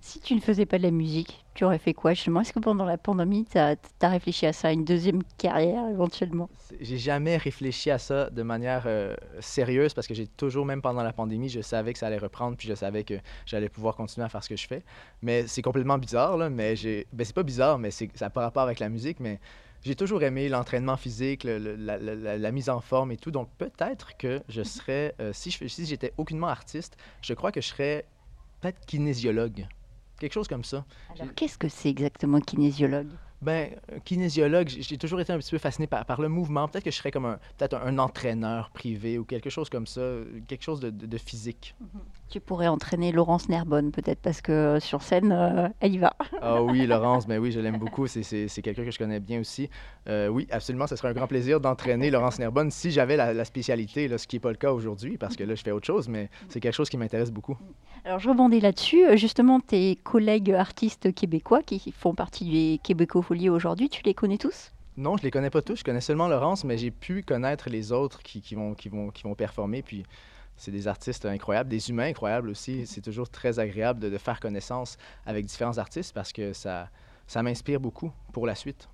Si 0.00 0.20
tu 0.20 0.34
ne 0.34 0.40
faisais 0.40 0.64
pas 0.64 0.78
de 0.78 0.84
la 0.84 0.92
musique, 0.92 1.44
tu 1.54 1.64
aurais 1.64 1.78
fait 1.78 1.92
quoi 1.92 2.14
justement? 2.14 2.42
Est-ce 2.42 2.52
que 2.52 2.60
pendant 2.60 2.84
la 2.84 2.98
pandémie, 2.98 3.44
tu 3.44 3.58
as, 3.58 3.76
réfléchi 4.00 4.46
à 4.46 4.52
ça, 4.52 4.70
une 4.70 4.84
deuxième 4.84 5.22
carrière 5.38 5.88
éventuellement? 5.90 6.48
J'ai 6.80 6.98
jamais 6.98 7.36
réfléchi 7.36 7.90
à 7.90 7.98
ça 7.98 8.30
de 8.30 8.42
manière 8.42 8.84
euh, 8.86 9.16
sérieuse 9.40 9.94
parce 9.94 10.06
que 10.06 10.14
j'ai 10.14 10.28
toujours, 10.28 10.66
même 10.66 10.82
pendant 10.82 11.02
la 11.02 11.12
pandémie, 11.12 11.48
je 11.48 11.62
savais 11.62 11.92
que 11.92 11.98
ça 11.98 12.06
allait 12.06 12.18
reprendre 12.18 12.56
puis 12.56 12.68
je 12.68 12.74
savais 12.74 13.02
que 13.02 13.14
j'allais 13.44 13.68
pouvoir 13.68 13.96
continuer 13.96 14.24
à 14.24 14.28
faire 14.28 14.44
ce 14.44 14.48
que 14.48 14.56
je 14.56 14.68
fais. 14.68 14.84
Mais 15.20 15.48
c'est 15.48 15.62
complètement 15.62 15.98
bizarre, 15.98 16.36
là, 16.36 16.48
mais 16.48 16.76
j'ai... 16.76 17.08
Ben, 17.12 17.24
c'est 17.24 17.34
pas 17.34 17.42
bizarre, 17.42 17.78
mais 17.78 17.90
ça 17.90 18.06
n'a 18.20 18.30
pas 18.30 18.42
rapport 18.42 18.62
avec 18.62 18.78
la 18.78 18.88
musique, 18.88 19.18
mais 19.18 19.40
j'ai 19.84 19.94
toujours 19.94 20.22
aimé 20.22 20.48
l'entraînement 20.48 20.96
physique, 20.96 21.44
le- 21.44 21.58
le- 21.58 21.76
la, 21.76 21.98
la- 21.98 22.14
la- 22.14 22.38
la 22.38 22.50
mise 22.52 22.68
en 22.68 22.80
forme 22.80 23.12
et 23.12 23.16
tout. 23.16 23.30
Donc 23.30 23.48
peut-être 23.58 24.16
que 24.16 24.42
je 24.48 24.62
serais, 24.62 25.14
euh, 25.20 25.32
si, 25.32 25.50
je, 25.50 25.58
fais- 25.58 25.68
si 25.68 25.86
j'étais 25.86 26.12
aucunement 26.18 26.48
artiste, 26.48 26.96
je 27.22 27.34
crois 27.34 27.52
que 27.52 27.60
je 27.60 27.68
serais 27.68 28.06
peut-être 28.60 28.84
kinésiologue. 28.86 29.66
Quelque 30.18 30.32
chose 30.32 30.48
comme 30.48 30.64
ça. 30.64 30.84
Alors, 31.20 31.32
qu'est-ce 31.34 31.56
que 31.56 31.68
c'est 31.68 31.88
exactement 31.90 32.40
kinésiologue? 32.40 33.08
Ben, 33.40 33.70
euh, 33.92 34.00
kinésiologue, 34.04 34.68
j'ai 34.68 34.98
toujours 34.98 35.20
été 35.20 35.32
un 35.32 35.38
petit 35.38 35.52
peu 35.52 35.58
fasciné 35.58 35.86
par, 35.86 36.04
par 36.04 36.20
le 36.20 36.28
mouvement. 36.28 36.66
Peut-être 36.66 36.82
que 36.82 36.90
je 36.90 36.96
serais 36.96 37.12
comme 37.12 37.26
un, 37.26 37.38
peut-être 37.56 37.74
un, 37.74 37.86
un 37.86 37.98
entraîneur 38.00 38.70
privé 38.70 39.16
ou 39.16 39.24
quelque 39.24 39.48
chose 39.48 39.70
comme 39.70 39.86
ça, 39.86 40.00
euh, 40.00 40.40
quelque 40.48 40.64
chose 40.64 40.80
de, 40.80 40.90
de- 40.90 41.06
de 41.06 41.18
physique. 41.18 41.76
Tu 42.30 42.40
pourrais 42.40 42.68
entraîner 42.68 43.10
Laurence 43.10 43.48
Nerbonne 43.48 43.90
peut-être 43.90 44.20
parce 44.20 44.42
que 44.42 44.52
euh, 44.52 44.80
sur 44.80 45.00
scène, 45.00 45.32
euh, 45.32 45.68
elle 45.80 45.94
y 45.94 45.98
va. 45.98 46.14
Ah 46.42 46.62
oui, 46.62 46.86
Laurence, 46.86 47.26
ben 47.26 47.38
oui, 47.38 47.52
je 47.52 47.58
l'aime 47.60 47.78
beaucoup. 47.78 48.06
C'est- 48.06 48.22
quelqu'un 48.62 48.84
que 48.84 48.90
je 48.90 48.98
connais 48.98 49.18
bien 49.18 49.40
aussi. 49.40 49.70
Euh, 50.08 50.28
oui, 50.28 50.46
absolument, 50.50 50.86
ce 50.86 50.94
serait 50.94 51.08
un 51.08 51.14
grand 51.14 51.26
plaisir 51.26 51.58
d'entraîner 51.58 52.10
Laurence 52.10 52.38
Nerbonne 52.38 52.70
si 52.70 52.90
j'avais 52.90 53.16
la, 53.16 53.32
la 53.32 53.44
spécialité, 53.46 54.08
là, 54.08 54.18
ce 54.18 54.26
qui 54.26 54.36
n'est 54.36 54.40
pas 54.40 54.50
le 54.50 54.56
cas 54.56 54.72
aujourd'hui, 54.72 55.16
parce 55.16 55.36
que 55.36 55.44
là, 55.44 55.54
je 55.54 55.62
fais 55.62 55.70
autre 55.70 55.86
chose, 55.86 56.08
mais 56.08 56.28
c'est 56.48 56.60
quelque 56.60 56.74
chose 56.74 56.90
qui 56.90 56.98
m'intéresse 56.98 57.30
beaucoup. 57.30 57.56
Alors 58.04 58.18
je 58.18 58.28
rebondis 58.28 58.60
là-dessus. 58.60 59.16
Justement, 59.16 59.60
tes 59.60 59.96
collègues 59.96 60.52
artistes 60.52 61.14
québécois 61.14 61.62
qui 61.62 61.92
font 61.96 62.14
partie 62.14 62.50
des 62.50 62.80
Québécofolies 62.82 63.48
aujourd'hui, 63.48 63.88
tu 63.88 64.02
les 64.04 64.14
connais 64.14 64.38
tous? 64.38 64.72
Non, 64.98 65.16
je 65.16 65.22
les 65.22 65.30
connais 65.30 65.50
pas 65.50 65.62
tous. 65.62 65.76
Je 65.76 65.84
connais 65.84 66.00
seulement 66.00 66.28
Laurence, 66.28 66.64
mais 66.64 66.76
j'ai 66.76 66.90
pu 66.90 67.22
connaître 67.22 67.70
les 67.70 67.92
autres 67.92 68.22
qui, 68.22 68.40
qui 68.40 68.54
vont, 68.54 68.74
qui, 68.74 68.88
vont, 68.88 69.10
qui 69.10 69.22
vont 69.22 69.34
performer. 69.34 69.80
Puis 69.82 70.04
c'est 70.58 70.70
des 70.70 70.86
artistes 70.86 71.24
incroyables, 71.24 71.70
des 71.70 71.88
humains 71.88 72.08
incroyables 72.08 72.50
aussi. 72.50 72.86
C'est 72.86 73.00
toujours 73.00 73.30
très 73.30 73.58
agréable 73.58 74.00
de, 74.00 74.10
de 74.10 74.18
faire 74.18 74.40
connaissance 74.40 74.98
avec 75.24 75.46
différents 75.46 75.78
artistes 75.78 76.12
parce 76.14 76.32
que 76.32 76.52
ça, 76.52 76.90
ça 77.26 77.42
m'inspire 77.42 77.80
beaucoup 77.80 78.12
pour 78.32 78.46
la 78.46 78.54
suite. 78.54 78.88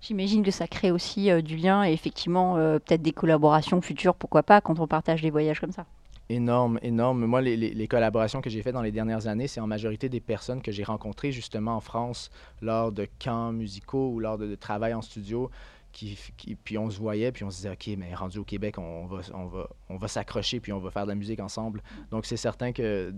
J'imagine 0.00 0.42
que 0.42 0.50
ça 0.50 0.66
crée 0.66 0.90
aussi 0.90 1.30
euh, 1.30 1.42
du 1.42 1.56
lien 1.56 1.84
et 1.84 1.92
effectivement 1.92 2.56
euh, 2.56 2.80
peut-être 2.80 3.02
des 3.02 3.12
collaborations 3.12 3.80
futures, 3.80 4.16
pourquoi 4.16 4.42
pas, 4.42 4.60
quand 4.60 4.80
on 4.80 4.88
partage 4.88 5.22
des 5.22 5.30
voyages 5.30 5.60
comme 5.60 5.70
ça. 5.70 5.86
Énorme, 6.28 6.78
énorme. 6.82 7.26
Moi, 7.26 7.40
les, 7.42 7.56
les- 7.56 7.74
les 7.74 7.88
collaborations 7.88 8.40
que 8.40 8.48
j'ai 8.48 8.62
faites 8.62 8.72
dans 8.72 8.80
les 8.82 8.90
dernières 8.92 9.26
années, 9.26 9.48
c'est 9.48 9.60
en 9.60 9.66
majorité 9.66 10.08
des 10.08 10.20
personnes 10.20 10.62
que 10.62 10.72
j'ai 10.72 10.82
rencontrées 10.82 11.30
justement 11.30 11.76
en 11.76 11.80
France 11.80 12.30
lors 12.62 12.90
de 12.90 13.06
camps 13.22 13.52
musicaux 13.52 14.08
ou 14.12 14.18
lors 14.18 14.38
de, 14.38 14.46
de 14.46 14.54
travail 14.54 14.94
en 14.94 15.02
studio. 15.02 15.50
Qui, 15.92 16.18
qui- 16.38 16.54
puis 16.54 16.78
on 16.78 16.88
se 16.90 16.98
voyait, 16.98 17.32
puis 17.32 17.44
on 17.44 17.50
se 17.50 17.56
disait, 17.56 17.70
OK, 17.70 17.90
mais 17.98 18.14
rendu 18.14 18.38
au 18.38 18.44
Québec, 18.44 18.78
on 18.78 19.04
va, 19.06 19.20
on 19.34 19.46
va, 19.46 19.68
on 19.90 19.96
va 19.96 20.08
s'accrocher, 20.08 20.58
puis 20.58 20.72
on 20.72 20.78
va 20.80 20.90
faire 20.90 21.04
de 21.04 21.10
la 21.10 21.14
musique 21.14 21.38
ensemble. 21.40 21.82
Donc 22.10 22.24
c'est 22.26 22.36
certain 22.38 22.72
que 22.72 23.12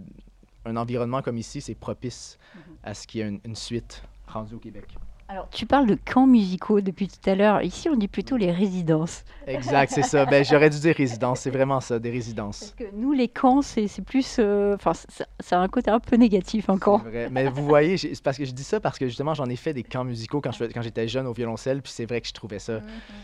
un 0.65 0.77
environnement 0.77 1.23
comme 1.23 1.39
ici, 1.39 1.61
c'est 1.61 1.75
propice 1.75 2.39
à 2.83 2.95
ce 2.95 3.07
qu'il 3.07 3.21
y 3.21 3.23
ait 3.25 3.29
une, 3.29 3.41
une 3.45 3.55
suite 3.55 4.03
rendue 4.27 4.55
au 4.55 4.59
Québec. 4.59 4.87
Alors 5.29 5.49
tu 5.51 5.65
parles 5.67 5.87
de 5.87 5.95
camps 5.95 6.27
musicaux 6.27 6.81
depuis 6.81 7.09
tout 7.09 7.31
à 7.31 7.35
l'heure. 7.35 7.63
Ici, 7.63 7.89
on 7.89 7.97
dit 7.97 8.09
plutôt 8.09 8.37
les 8.37 8.53
résidences. 8.53 9.25
Exact, 9.47 9.91
c'est 9.93 10.03
ça. 10.03 10.27
Ben, 10.27 10.45
j'aurais 10.45 10.71
dû 10.71 10.79
dire 10.79 10.95
résidence. 10.95 11.41
C'est 11.41 11.51
vraiment 11.51 11.81
ça, 11.81 11.99
des 11.99 12.11
résidences. 12.11 12.75
Parce 12.77 12.91
que 12.91 12.97
nous, 12.97 13.13
les 13.13 13.29
camps, 13.29 13.63
c'est 13.63 13.89
plus... 14.05 14.37
euh, 14.39 14.75
Enfin, 14.75 14.93
ça, 14.95 15.27
ça 15.41 15.59
a 15.59 15.63
un 15.63 15.69
côté 15.69 15.91
un 15.91 16.01
peu 16.01 16.17
négatif, 16.17 16.69
un 16.69 16.79
camp. 16.79 17.01
C'est 17.05 17.11
vrai. 17.11 17.29
Mais 17.31 17.49
vous 17.49 17.65
voyez, 17.65 17.97
c'est 17.97 18.23
parce 18.23 18.37
que 18.37 18.45
je 18.45 18.53
dis 18.53 18.65
ça 18.65 18.81
parce 18.81 18.99
que 18.99 19.07
justement, 19.07 19.35
j'en 19.35 19.47
ai 19.47 19.57
fait 19.57 19.73
des 19.73 19.83
camps 19.83 20.05
musicaux 20.05 20.41
quand 20.41 20.53
je 20.53 20.65
j'étais 20.83 21.09
jeune 21.09 21.27
au 21.27 21.33
violoncelle, 21.33 21.81
puis 21.83 21.93
c'est 21.93 22.05
vrai 22.07 22.21
que 22.21 22.29
je 22.29 22.33
trouvais 22.33 22.59
ça, 22.59 22.81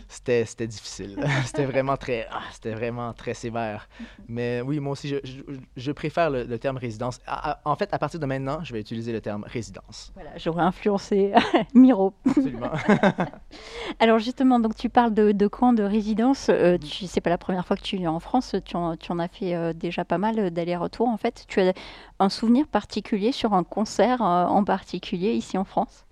c'était 0.08 0.44
c'était 0.44 0.66
difficile. 0.66 1.18
c'était 1.44 1.66
vraiment 1.66 1.96
très, 1.96 2.26
ah, 2.30 2.40
c'était 2.52 2.72
vraiment 2.72 3.12
très 3.12 3.34
sévère. 3.34 3.88
Mais 4.28 4.62
oui, 4.62 4.80
moi 4.80 4.92
aussi, 4.92 5.08
je, 5.08 5.16
je, 5.24 5.42
je 5.76 5.92
préfère 5.92 6.30
le, 6.30 6.44
le 6.44 6.58
terme 6.58 6.76
résidence. 6.78 7.18
En 7.64 7.76
fait, 7.76 7.92
à 7.92 7.98
partir 7.98 8.20
de 8.20 8.26
maintenant, 8.26 8.60
je 8.64 8.72
vais 8.72 8.80
utiliser 8.80 9.12
le 9.12 9.20
terme 9.20 9.44
résidence. 9.46 10.12
Voilà, 10.14 10.30
j'aurais 10.38 10.62
influencé 10.62 11.32
Miro. 11.90 12.14
Alors 13.98 14.18
justement, 14.18 14.60
donc 14.60 14.74
tu 14.76 14.88
parles 14.88 15.12
de, 15.12 15.32
de 15.32 15.46
camps 15.48 15.72
de 15.72 15.82
résidence. 15.82 16.48
Euh, 16.50 16.78
tu 16.78 17.06
c'est 17.06 17.20
pas 17.20 17.30
la 17.30 17.38
première 17.38 17.66
fois 17.66 17.76
que 17.76 17.82
tu 17.82 17.96
es 18.00 18.06
en 18.06 18.20
France. 18.20 18.54
Tu 18.64 18.76
en, 18.76 18.96
tu 18.96 19.10
en 19.12 19.18
as 19.18 19.28
fait 19.28 19.54
euh, 19.54 19.72
déjà 19.72 20.04
pas 20.04 20.18
mal 20.18 20.38
euh, 20.38 20.50
d'allers-retours. 20.50 21.08
En 21.08 21.16
fait, 21.16 21.44
tu 21.48 21.60
as 21.60 21.72
un 22.18 22.28
souvenir 22.28 22.66
particulier 22.68 23.32
sur 23.32 23.54
un 23.54 23.64
concert 23.64 24.22
euh, 24.22 24.44
en 24.46 24.64
particulier 24.64 25.32
ici 25.32 25.58
en 25.58 25.64
France? 25.64 26.04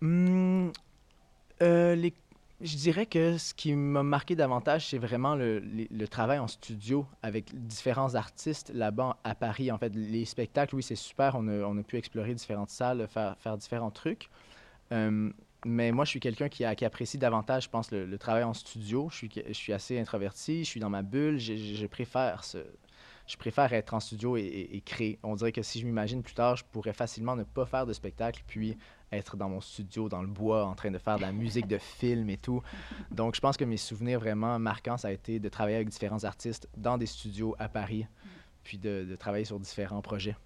Hmm, 0.00 0.70
les- 1.60 2.14
Je 2.62 2.76
dirais 2.76 3.04
que 3.04 3.36
ce 3.36 3.52
qui 3.52 3.74
m'a 3.74 4.02
marqué 4.02 4.34
davantage, 4.34 4.88
c'est 4.88 4.96
vraiment 4.98 5.34
le, 5.34 5.60
travail 6.08 6.38
en 6.38 6.48
studio 6.48 7.06
avec 7.22 7.54
différents 7.66 8.14
artistes 8.14 8.70
là-bas 8.74 9.18
à 9.24 9.34
Paris. 9.34 9.70
En 9.70 9.76
fait, 9.78 9.94
les 9.94 10.24
spectacles, 10.24 10.74
oui, 10.74 10.82
c'est 10.82 10.96
super. 10.96 11.34
On 11.36 11.46
a, 11.48 11.66
on 11.66 11.76
a 11.76 11.82
pu 11.82 11.98
explorer 11.98 12.34
différentes 12.34 12.70
salles, 12.70 13.06
faire, 13.08 13.36
faire 13.40 13.58
différents 13.58 13.90
trucs. 13.90 14.30
Euh, 14.92 15.30
mais 15.64 15.90
moi, 15.90 16.04
je 16.04 16.10
suis 16.10 16.20
quelqu'un 16.20 16.48
qui, 16.48 16.64
apprécie 16.64 17.18
davantage, 17.18 17.64
je 17.64 17.70
pense, 17.70 17.90
le, 17.90 18.18
travail 18.18 18.44
en 18.44 18.54
studio. 18.54 19.08
Je 19.10 19.52
suis, 19.52 19.72
assez 19.72 19.98
introverti, 19.98 20.64
je 20.64 20.68
suis 20.68 20.80
dans 20.80 20.90
ma 20.90 21.02
bulle. 21.02 21.38
Je, 21.38 21.86
préfère 21.86 22.44
je 23.26 23.36
préfère 23.36 23.72
être 23.72 23.94
en 23.94 24.00
studio 24.00 24.36
et, 24.36 24.80
créer. 24.84 25.18
On 25.24 25.34
dirait 25.34 25.52
que 25.52 25.62
si 25.62 25.80
je 25.80 25.86
m'imagine 25.86 26.22
plus 26.22 26.34
tard, 26.34 26.56
je 26.56 26.64
pourrais 26.64 26.92
facilement 26.92 27.34
ne 27.34 27.42
pas 27.42 27.66
faire 27.66 27.84
de 27.84 27.92
spectacle, 27.92 28.44
puis 28.46 28.76
être 29.10 29.36
dans 29.36 29.48
mon 29.48 29.60
studio, 29.60 30.08
dans 30.08 30.22
le 30.22 30.28
bois, 30.28 30.64
en 30.66 30.74
train 30.74 30.90
de 30.90 30.98
faire 30.98 31.16
de 31.16 31.22
la 31.22 31.32
musique 31.32 31.66
de 31.66 31.78
film 31.78 32.30
et 32.30 32.36
tout. 32.36 32.62
Donc, 33.10 33.34
je 33.34 33.40
pense 33.40 33.56
que 33.56 33.64
mes 33.64 33.76
souvenirs 33.76 34.20
vraiment 34.20 34.58
marquants, 34.60 34.98
ça 34.98 35.08
a 35.08 35.12
été 35.12 35.40
de 35.40 35.48
travailler 35.48 35.76
avec 35.76 35.88
différents 35.88 36.22
artistes 36.22 36.68
dans 36.76 36.98
des 36.98 37.06
studios 37.06 37.56
à 37.58 37.68
Paris, 37.68 38.06
puis 38.62 38.78
de 38.78 39.16
travailler 39.18 39.44
sur 39.44 39.58
différents 39.58 40.02
projets. 40.02 40.36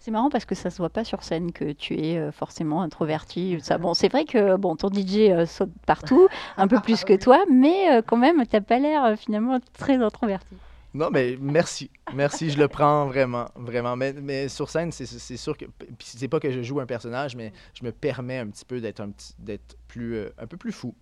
C'est 0.00 0.10
marrant 0.10 0.30
parce 0.30 0.44
que 0.44 0.54
ça 0.54 0.70
se 0.70 0.78
voit 0.78 0.90
pas 0.90 1.04
sur 1.04 1.22
scène 1.22 1.52
que 1.52 1.72
tu 1.72 1.94
es 1.94 2.18
euh, 2.18 2.32
forcément 2.32 2.82
introverti. 2.82 3.58
Ça, 3.60 3.78
bon, 3.78 3.94
c'est 3.94 4.08
vrai 4.08 4.24
que 4.24 4.56
bon, 4.56 4.76
ton 4.76 4.88
DJ 4.88 5.30
euh, 5.30 5.46
saute 5.46 5.72
partout, 5.86 6.28
un 6.56 6.68
peu 6.68 6.80
plus 6.80 7.04
que 7.04 7.14
toi, 7.14 7.44
mais 7.50 7.90
euh, 7.90 8.02
quand 8.06 8.16
même, 8.16 8.44
t'as 8.46 8.60
pas 8.60 8.78
l'air 8.78 9.16
finalement 9.18 9.58
très 9.74 9.96
introverti. 9.96 10.56
Non, 10.94 11.10
mais 11.12 11.36
merci. 11.40 11.90
Merci, 12.14 12.50
je 12.50 12.58
le 12.58 12.66
prends 12.66 13.06
vraiment, 13.06 13.48
vraiment. 13.56 13.94
Mais, 13.94 14.14
mais 14.14 14.48
sur 14.48 14.70
scène, 14.70 14.90
c'est 14.90 15.36
sûr 15.36 15.56
que. 15.56 15.66
C'est 16.00 16.28
pas 16.28 16.40
que 16.40 16.50
je 16.50 16.62
joue 16.62 16.80
un 16.80 16.86
personnage, 16.86 17.36
mais 17.36 17.52
je 17.74 17.84
me 17.84 17.92
permets 17.92 18.38
un 18.38 18.46
petit 18.48 18.64
peu 18.64 18.80
d'être 18.80 19.00
un 19.00 19.10
petit, 19.10 19.34
d'être 19.38 19.76
plus, 19.86 20.14
euh, 20.14 20.30
un 20.38 20.46
peu 20.46 20.56
plus 20.56 20.72
fou. 20.72 20.94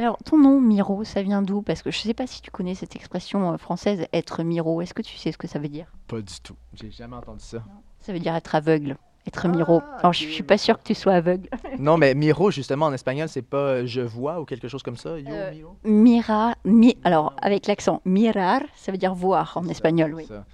Alors, 0.00 0.16
ton 0.24 0.38
nom, 0.38 0.62
Miro, 0.62 1.04
ça 1.04 1.20
vient 1.22 1.42
d'où? 1.42 1.60
Parce 1.60 1.82
que 1.82 1.90
je 1.90 1.98
sais 1.98 2.14
pas 2.14 2.26
si 2.26 2.40
tu 2.40 2.50
connais 2.50 2.74
cette 2.74 2.96
expression 2.96 3.52
euh, 3.52 3.56
française, 3.58 4.06
être 4.14 4.42
Miro. 4.42 4.80
Est-ce 4.80 4.94
que 4.94 5.02
tu 5.02 5.14
sais 5.18 5.30
ce 5.30 5.36
que 5.36 5.46
ça 5.46 5.58
veut 5.58 5.68
dire? 5.68 5.92
Pas 6.08 6.22
du 6.22 6.40
tout. 6.42 6.56
J'ai 6.72 6.90
jamais 6.90 7.16
entendu 7.16 7.44
ça. 7.44 7.62
Ça 8.00 8.14
veut 8.14 8.18
dire 8.18 8.34
être 8.34 8.54
aveugle, 8.54 8.96
être 9.26 9.46
Miro. 9.46 9.82
Alors, 9.98 10.14
je 10.14 10.24
ok. 10.24 10.30
suis 10.30 10.42
pas 10.42 10.56
sûre 10.56 10.78
que 10.78 10.84
tu 10.84 10.94
sois 10.94 11.12
aveugle. 11.12 11.50
non, 11.78 11.98
mais 11.98 12.14
Miro, 12.14 12.50
justement, 12.50 12.86
en 12.86 12.94
espagnol, 12.94 13.28
c'est 13.28 13.42
pas 13.42 13.58
euh, 13.58 13.82
je 13.86 14.00
vois 14.00 14.40
ou 14.40 14.46
quelque 14.46 14.68
chose 14.68 14.82
comme 14.82 14.96
ça. 14.96 15.18
Yo, 15.18 15.26
Euh, 15.28 15.50
Miro? 15.52 15.76
Mira, 15.84 16.54
mi, 16.64 16.96
alors 17.04 17.34
avec 17.42 17.66
l'accent 17.66 18.00
mirar, 18.06 18.62
ça 18.76 18.92
veut 18.92 18.98
dire 18.98 19.14
voir 19.14 19.52
en 19.56 19.60
C'est 19.60 19.66
ça, 19.66 19.72
espagnol, 19.72 20.12
c'est 20.12 20.16
oui. 20.16 20.26
ça. 20.28 20.46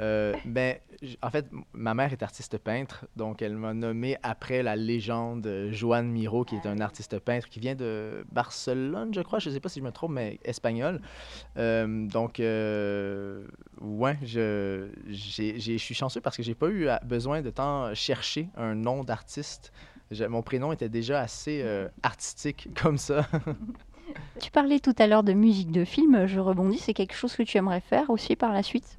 Euh, 0.00 0.34
ben, 0.44 0.76
en 1.22 1.30
fait, 1.30 1.46
ma 1.72 1.92
mère 1.94 2.12
est 2.12 2.22
artiste 2.22 2.56
peintre, 2.58 3.06
donc 3.16 3.42
elle 3.42 3.56
m'a 3.56 3.74
nommé 3.74 4.16
après 4.22 4.62
la 4.62 4.76
légende 4.76 5.46
euh, 5.46 5.72
Joan 5.72 6.06
Miro, 6.08 6.44
qui 6.44 6.54
est 6.54 6.66
un 6.66 6.78
artiste 6.80 7.18
peintre 7.18 7.48
qui 7.48 7.58
vient 7.60 7.74
de 7.74 8.24
Barcelone, 8.30 9.12
je 9.14 9.20
crois, 9.22 9.38
je 9.40 9.48
ne 9.48 9.54
sais 9.54 9.60
pas 9.60 9.68
si 9.68 9.80
je 9.80 9.84
me 9.84 9.90
trompe, 9.92 10.12
mais 10.12 10.38
espagnol. 10.44 11.00
Euh, 11.56 12.06
donc, 12.06 12.38
euh, 12.40 13.44
ouais, 13.80 14.18
je, 14.22 14.88
j'ai- 15.08 15.58
j'ai- 15.58 15.78
je 15.78 15.82
suis 15.82 15.94
chanceux 15.94 16.20
parce 16.20 16.36
que 16.36 16.42
j'ai 16.42 16.54
pas 16.54 16.68
eu 16.68 16.88
besoin 17.04 17.42
de 17.42 17.50
tant 17.50 17.92
chercher 17.94 18.48
un 18.56 18.74
nom 18.74 19.04
d'artiste. 19.04 19.72
Je- 20.10 20.24
Mon 20.24 20.42
prénom 20.42 20.72
était 20.72 20.88
déjà 20.88 21.20
assez 21.20 21.64
artistique 22.02 22.68
comme 22.82 22.98
ça. 22.98 23.26
Tu 24.40 24.50
parlais 24.50 24.78
tout 24.80 24.94
à 24.98 25.06
l'heure 25.06 25.22
de 25.24 25.32
musique 25.32 25.70
de 25.72 25.84
film, 25.84 26.26
je 26.26 26.38
rebondis, 26.40 26.78
c'est 26.78 26.94
quelque 26.94 27.14
chose 27.14 27.34
que 27.34 27.42
tu 27.42 27.58
aimerais 27.58 27.80
faire 27.80 28.08
aussi 28.10 28.36
par 28.36 28.52
la 28.52 28.62
suite? 28.62 28.98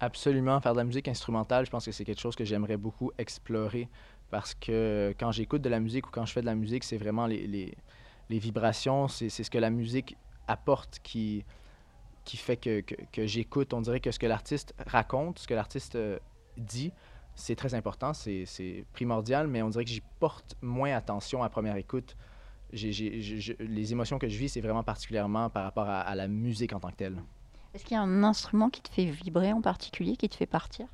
Absolument, 0.00 0.60
faire 0.60 0.72
de 0.72 0.78
la 0.78 0.84
musique 0.84 1.08
instrumentale, 1.08 1.66
je 1.66 1.70
pense 1.70 1.84
que 1.84 1.90
c'est 1.90 2.04
quelque 2.04 2.20
chose 2.20 2.36
que 2.36 2.44
j'aimerais 2.44 2.76
beaucoup 2.76 3.10
explorer 3.18 3.88
parce 4.30 4.54
que 4.54 5.12
quand 5.18 5.32
j'écoute 5.32 5.62
de 5.62 5.68
la 5.68 5.80
musique 5.80 6.06
ou 6.06 6.10
quand 6.10 6.24
je 6.24 6.32
fais 6.32 6.40
de 6.40 6.46
la 6.46 6.54
musique, 6.54 6.84
c'est 6.84 6.98
vraiment 6.98 7.26
les, 7.26 7.46
les, 7.46 8.38
vibrations, 8.38 9.08
c'est 9.08 9.28
ce 9.28 9.50
que 9.50 9.58
la 9.58 9.70
musique 9.70 10.16
apporte 10.46 11.00
qui, 11.02 11.44
qui 12.24 12.36
fait 12.36 12.56
que, 12.56 12.80
que, 12.80 13.26
j'écoute. 13.26 13.72
On 13.74 13.80
dirait 13.80 14.00
que 14.00 14.10
ce 14.10 14.18
que 14.18 14.26
l'artiste 14.26 14.74
raconte, 14.86 15.40
ce 15.40 15.48
que 15.48 15.54
l'artiste 15.54 15.96
euh, 15.96 16.18
dit, 16.56 16.92
c'est 17.34 17.56
très 17.56 17.74
important, 17.74 18.12
c'est 18.12 18.84
primordial, 18.92 19.46
mais 19.48 19.62
on 19.62 19.70
dirait 19.70 19.84
que 19.84 19.90
j'y 19.90 20.02
porte 20.20 20.56
moins 20.60 20.94
attention 20.94 21.42
à 21.42 21.48
première 21.48 21.76
écoute. 21.76 22.16
Les 22.72 23.92
émotions 23.92 24.18
que 24.18 24.28
je 24.28 24.36
vis, 24.36 24.50
c'est 24.50 24.60
vraiment 24.60 24.82
particulièrement 24.82 25.48
par 25.48 25.64
rapport 25.64 25.88
à 25.88 26.14
la 26.14 26.28
musique 26.28 26.72
en 26.72 26.80
tant 26.80 26.90
que 26.90 26.96
telle. 26.96 27.22
Est-ce 27.78 27.84
qu'il 27.84 27.94
y 27.94 28.00
a 28.00 28.02
un 28.02 28.24
instrument 28.24 28.70
qui 28.70 28.80
te 28.80 28.88
fait 28.88 29.04
vibrer 29.04 29.52
en 29.52 29.60
particulier, 29.60 30.16
qui 30.16 30.28
te 30.28 30.34
fait 30.34 30.46
partir? 30.46 30.88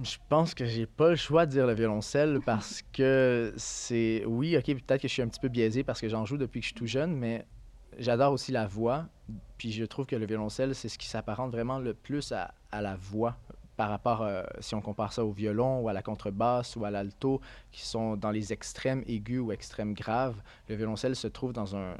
Je 0.00 0.16
pense 0.28 0.54
que 0.54 0.64
j'ai 0.64 0.86
pas 0.86 1.10
le 1.10 1.16
choix 1.16 1.44
de 1.44 1.50
dire 1.50 1.66
le 1.66 1.74
violoncelle 1.74 2.38
parce 2.46 2.84
que 2.92 3.52
c'est. 3.56 4.22
Oui, 4.26 4.56
ok, 4.56 4.64
peut-être 4.64 5.02
que 5.02 5.08
je 5.08 5.12
suis 5.12 5.22
un 5.22 5.26
petit 5.26 5.40
peu 5.40 5.48
biaisé 5.48 5.82
parce 5.82 6.00
que 6.00 6.08
j'en 6.08 6.24
joue 6.24 6.36
depuis 6.36 6.60
que 6.60 6.66
je 6.66 6.68
suis 6.68 6.76
tout 6.76 6.86
jeune, 6.86 7.16
mais 7.16 7.44
j'adore 7.98 8.32
aussi 8.32 8.52
la 8.52 8.68
voix. 8.68 9.06
Puis 9.58 9.72
je 9.72 9.84
trouve 9.84 10.06
que 10.06 10.14
le 10.14 10.24
violoncelle, 10.24 10.72
c'est 10.72 10.88
ce 10.88 10.98
qui 10.98 11.08
s'apparente 11.08 11.50
vraiment 11.50 11.80
le 11.80 11.92
plus 11.92 12.30
à, 12.30 12.54
à 12.70 12.80
la 12.80 12.94
voix 12.94 13.36
par 13.76 13.88
rapport, 13.90 14.22
euh, 14.22 14.44
si 14.60 14.76
on 14.76 14.80
compare 14.80 15.12
ça 15.12 15.24
au 15.24 15.32
violon 15.32 15.80
ou 15.80 15.88
à 15.88 15.92
la 15.92 16.02
contrebasse 16.02 16.76
ou 16.76 16.84
à 16.84 16.92
l'alto, 16.92 17.40
qui 17.72 17.84
sont 17.84 18.16
dans 18.16 18.30
les 18.30 18.52
extrêmes 18.52 19.02
aigus 19.08 19.40
ou 19.40 19.50
extrêmes 19.50 19.94
graves. 19.94 20.40
Le 20.68 20.76
violoncelle 20.76 21.16
se 21.16 21.26
trouve 21.26 21.52
dans 21.52 21.74
un, 21.74 21.96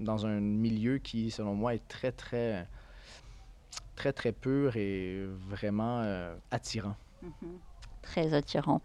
dans 0.00 0.26
un 0.26 0.40
milieu 0.40 0.98
qui, 0.98 1.30
selon 1.30 1.54
moi, 1.54 1.74
est 1.74 1.86
très, 1.88 2.12
très, 2.12 2.66
très, 3.96 4.12
très 4.12 4.32
pur 4.32 4.76
et 4.76 5.26
vraiment 5.48 6.00
euh, 6.00 6.34
attirant. 6.50 6.96
Très 8.02 8.34
attirant. 8.34 8.80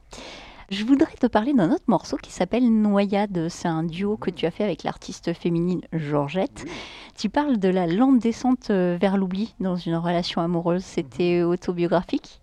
Je 0.72 0.84
voudrais 0.84 1.14
te 1.14 1.28
parler 1.28 1.54
d'un 1.54 1.72
autre 1.72 1.84
morceau 1.88 2.18
qui 2.18 2.32
s'appelle 2.32 2.68
Noyade. 2.70 3.50
C'est 3.50 3.68
un 3.68 3.84
duo 3.84 4.18
que 4.18 4.32
tu 4.32 4.46
as 4.46 4.52
fait 4.52 4.64
avec 4.64 4.84
l'artiste 4.84 5.34
féminine 5.34 5.82
Georgette. 5.94 6.66
Tu 7.16 7.30
parles 7.30 7.60
de 7.60 7.70
la 7.70 7.86
lente 7.86 8.20
descente 8.20 8.72
euh, 8.72 8.98
vers 9.00 9.16
l'oubli 9.16 9.54
dans 9.60 9.76
une 9.76 9.96
relation 9.96 10.42
amoureuse. 10.42 10.84
C'était 10.84 11.44
autobiographique 11.44 12.42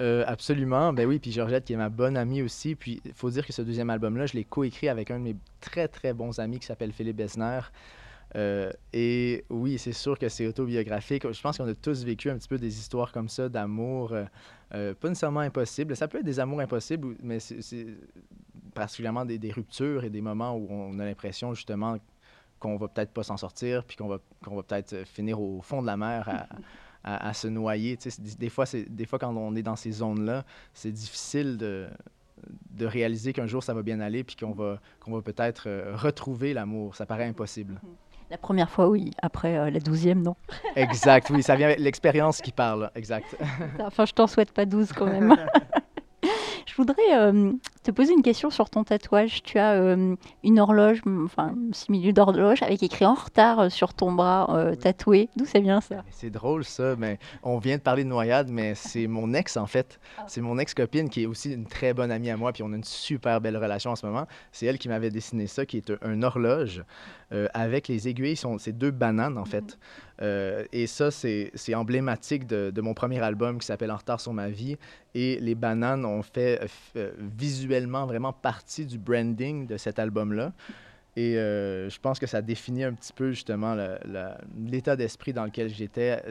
Euh, 0.00 0.24
absolument. 0.26 0.92
Ben 0.92 1.06
oui, 1.06 1.18
puis 1.18 1.30
Georgette, 1.30 1.64
qui 1.64 1.74
est 1.74 1.76
ma 1.76 1.90
bonne 1.90 2.16
amie 2.16 2.42
aussi. 2.42 2.74
Puis 2.74 3.00
il 3.04 3.12
faut 3.12 3.30
dire 3.30 3.46
que 3.46 3.52
ce 3.52 3.62
deuxième 3.62 3.90
album-là, 3.90 4.26
je 4.26 4.34
l'ai 4.34 4.44
coécrit 4.44 4.88
avec 4.88 5.10
un 5.10 5.18
de 5.18 5.24
mes 5.24 5.36
très, 5.60 5.88
très 5.88 6.14
bons 6.14 6.38
amis 6.38 6.58
qui 6.58 6.66
s'appelle 6.66 6.92
Philippe 6.92 7.16
Besner. 7.16 7.60
Euh, 8.36 8.70
et 8.92 9.44
oui, 9.50 9.76
c'est 9.78 9.92
sûr 9.92 10.18
que 10.18 10.28
c'est 10.28 10.46
autobiographique. 10.46 11.30
Je 11.30 11.40
pense 11.42 11.58
qu'on 11.58 11.68
a 11.68 11.74
tous 11.74 12.04
vécu 12.04 12.30
un 12.30 12.38
petit 12.38 12.48
peu 12.48 12.58
des 12.58 12.78
histoires 12.78 13.12
comme 13.12 13.28
ça 13.28 13.48
d'amour, 13.48 14.14
euh, 14.72 14.94
pas 14.94 15.08
nécessairement 15.08 15.40
impossibles. 15.40 15.94
Ça 15.96 16.08
peut 16.08 16.18
être 16.18 16.24
des 16.24 16.40
amours 16.40 16.60
impossibles, 16.60 17.16
mais 17.22 17.40
c'est 17.40 17.86
particulièrement 18.72 19.24
des, 19.24 19.50
ruptures 19.50 20.04
et 20.04 20.10
des 20.10 20.20
moments 20.20 20.54
où 20.54 20.68
on 20.70 20.98
a 21.00 21.04
l'impression 21.04 21.54
justement 21.54 21.98
qu'on 22.60 22.76
va 22.76 22.88
peut-être 22.88 23.10
pas 23.10 23.24
s'en 23.24 23.36
sortir, 23.36 23.84
puis 23.84 23.96
qu'on 23.96 24.06
va, 24.06 24.18
qu'on 24.44 24.54
va 24.54 24.62
peut-être 24.62 25.04
finir 25.06 25.40
au 25.40 25.60
fond 25.60 25.82
de 25.82 25.86
la 25.86 25.96
mer 25.96 26.46
à- 27.04 27.28
à 27.28 27.32
se 27.32 27.48
noyer. 27.48 27.96
Tu 27.96 28.10
sais, 28.10 28.10
c'est- 28.22 28.38
des, 28.38 28.48
fois, 28.48 28.64
des 28.88 29.06
fois, 29.06 29.18
quand 29.18 29.34
on 29.36 29.54
est 29.56 29.62
dans 29.62 29.76
ces 29.76 29.92
zones-là, 29.92 30.44
c'est 30.74 30.92
difficile 30.92 31.56
de, 31.56 31.88
de 32.70 32.86
réaliser 32.86 33.32
qu'un 33.32 33.46
jour 33.46 33.62
ça 33.62 33.74
va 33.74 33.82
bien 33.82 34.00
aller, 34.00 34.24
puis 34.24 34.36
qu'on 34.36 34.52
va, 34.52 34.78
qu'on 35.00 35.12
va 35.12 35.22
peut-être 35.22 35.64
euh, 35.66 35.92
retrouver 35.96 36.52
l'amour. 36.54 36.94
Ça 36.96 37.06
paraît 37.06 37.26
impossible. 37.26 37.80
La 38.30 38.38
première 38.38 38.70
fois, 38.70 38.88
oui. 38.88 39.10
Après, 39.22 39.58
euh, 39.58 39.70
la 39.70 39.80
douzième, 39.80 40.22
non? 40.22 40.36
Exact, 40.76 41.30
oui, 41.30 41.42
ça 41.42 41.56
vient 41.56 41.66
avec 41.66 41.80
l'expérience 41.80 42.40
qui 42.40 42.52
parle. 42.52 42.90
Exact. 42.94 43.36
Enfin, 43.80 44.04
je 44.06 44.12
t'en 44.12 44.26
souhaite 44.26 44.52
pas 44.52 44.64
12 44.66 44.92
quand 44.92 45.06
même. 45.06 45.36
je 46.70 46.76
voudrais 46.76 47.18
euh, 47.18 47.52
te 47.82 47.90
poser 47.90 48.12
une 48.12 48.22
question 48.22 48.50
sur 48.50 48.70
ton 48.70 48.84
tatouage. 48.84 49.42
Tu 49.42 49.58
as 49.58 49.72
euh, 49.72 50.14
une 50.44 50.60
horloge, 50.60 51.02
enfin, 51.24 51.54
simili 51.72 52.12
d'horloge 52.12 52.62
avec 52.62 52.82
écrit 52.82 53.04
en 53.04 53.14
retard 53.14 53.60
euh, 53.60 53.68
sur 53.68 53.92
ton 53.92 54.12
bras 54.12 54.46
euh, 54.50 54.76
tatoué. 54.76 55.28
D'où 55.36 55.46
ça 55.46 55.58
vient 55.58 55.80
ça? 55.80 56.04
C'est 56.10 56.30
drôle 56.30 56.64
ça, 56.64 56.94
mais 56.96 57.18
on 57.42 57.58
vient 57.58 57.76
de 57.76 57.82
parler 57.82 58.04
de 58.04 58.08
noyade, 58.08 58.50
mais 58.50 58.76
c'est 58.76 59.08
mon 59.08 59.34
ex 59.34 59.56
en 59.56 59.66
fait. 59.66 59.98
C'est 60.28 60.40
mon 60.40 60.58
ex-copine 60.58 61.10
qui 61.10 61.24
est 61.24 61.26
aussi 61.26 61.52
une 61.52 61.66
très 61.66 61.92
bonne 61.92 62.12
amie 62.12 62.30
à 62.30 62.36
moi, 62.36 62.52
puis 62.52 62.62
on 62.62 62.72
a 62.72 62.76
une 62.76 62.84
super 62.84 63.40
belle 63.40 63.56
relation 63.56 63.90
en 63.90 63.96
ce 63.96 64.06
moment. 64.06 64.26
C'est 64.52 64.66
elle 64.66 64.78
qui 64.78 64.88
m'avait 64.88 65.10
dessiné 65.10 65.48
ça, 65.48 65.66
qui 65.66 65.78
est 65.78 65.90
un, 65.90 65.96
un 66.02 66.22
horloge 66.22 66.84
avec 67.54 67.86
les 67.86 68.08
aiguilles, 68.08 68.36
c'est 68.58 68.76
deux 68.76 68.90
bananes 68.90 69.38
en 69.38 69.44
fait. 69.44 69.78
Euh, 70.22 70.64
et 70.72 70.86
ça, 70.86 71.10
c'est 71.10 71.50
c'est 71.54 71.74
emblématique 71.74 72.46
de, 72.46 72.70
de 72.70 72.80
mon 72.80 72.94
premier 72.94 73.20
album 73.20 73.58
qui 73.58 73.66
s'appelle 73.66 73.90
En 73.90 73.96
retard 73.96 74.20
sur 74.20 74.32
ma 74.32 74.48
vie. 74.48 74.76
Et 75.14 75.40
les 75.40 75.54
bananes 75.54 76.04
ont 76.04 76.22
fait 76.22 76.59
euh, 76.60 76.66
euh, 76.96 77.12
visuellement 77.18 78.06
vraiment 78.06 78.32
partie 78.32 78.86
du 78.86 78.98
branding 78.98 79.66
de 79.66 79.76
cet 79.76 79.98
album-là. 79.98 80.52
Et 81.16 81.36
euh, 81.36 81.90
je 81.90 81.98
pense 81.98 82.20
que 82.20 82.26
ça 82.26 82.40
définit 82.40 82.84
un 82.84 82.92
petit 82.92 83.12
peu 83.12 83.32
justement 83.32 83.76
l'état 84.56 84.94
d'esprit 84.94 85.32
dans 85.32 85.44
lequel 85.44 85.68
j'étais, 85.68 86.22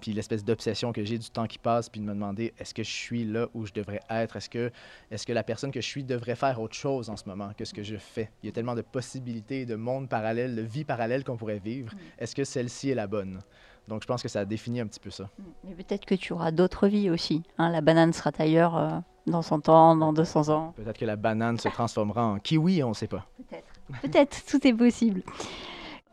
puis 0.00 0.12
l'espèce 0.12 0.44
d'obsession 0.44 0.92
que 0.92 1.02
j'ai 1.04 1.16
du 1.16 1.30
temps 1.30 1.46
qui 1.46 1.58
passe, 1.58 1.88
puis 1.88 2.02
de 2.02 2.04
me 2.04 2.12
demander 2.12 2.52
est-ce 2.58 2.74
que 2.74 2.82
je 2.82 2.90
suis 2.90 3.24
là 3.24 3.48
où 3.54 3.64
je 3.64 3.72
devrais 3.72 4.00
être, 4.10 4.36
est-ce 4.36 4.50
que, 4.50 4.70
est 5.10 5.24
que 5.24 5.32
la 5.32 5.42
personne 5.42 5.70
que 5.70 5.80
je 5.80 5.86
suis 5.86 6.04
devrait 6.04 6.36
faire 6.36 6.60
autre 6.60 6.74
chose 6.74 7.08
en 7.08 7.16
ce 7.16 7.26
moment 7.26 7.52
que 7.56 7.64
ce 7.64 7.72
que 7.72 7.82
je 7.82 7.96
fais? 7.96 8.30
Il 8.42 8.46
y 8.46 8.48
a 8.50 8.52
tellement 8.52 8.74
de 8.74 8.82
possibilités, 8.82 9.64
de 9.64 9.74
mondes 9.74 10.10
parallèles, 10.10 10.54
de 10.54 10.62
vies 10.62 10.84
parallèles 10.84 11.24
qu'on 11.24 11.38
pourrait 11.38 11.58
vivre. 11.58 11.94
Est-ce 12.18 12.34
que 12.34 12.44
celle-ci 12.44 12.90
est 12.90 12.94
la 12.94 13.06
bonne? 13.06 13.40
Donc 13.88 14.02
je 14.02 14.06
pense 14.06 14.22
que 14.22 14.28
ça 14.28 14.44
définit 14.44 14.80
un 14.80 14.86
petit 14.86 15.00
peu 15.00 15.10
ça. 15.10 15.30
Mais 15.64 15.74
peut-être 15.74 16.04
que 16.04 16.14
tu 16.14 16.34
auras 16.34 16.50
d'autres 16.50 16.88
vies 16.88 17.08
aussi. 17.08 17.42
hein? 17.56 17.70
La 17.70 17.80
banane 17.80 18.12
sera 18.12 18.32
ailleurs 18.38 18.76
euh, 18.76 18.98
dans 19.26 19.42
100 19.42 19.68
ans, 19.68 19.96
dans 19.96 20.12
200 20.12 20.48
ans. 20.48 20.72
Peut-être 20.76 20.98
que 20.98 21.04
la 21.04 21.16
banane 21.16 21.58
se 21.58 21.68
transformera 21.68 22.24
en 22.24 22.38
kiwi, 22.38 22.82
on 22.82 22.90
ne 22.90 22.94
sait 22.94 23.06
pas. 23.06 23.26
Peut-être. 23.36 23.66
Peut-être, 24.02 24.44
tout 24.46 24.66
est 24.66 24.72
possible. 24.72 25.22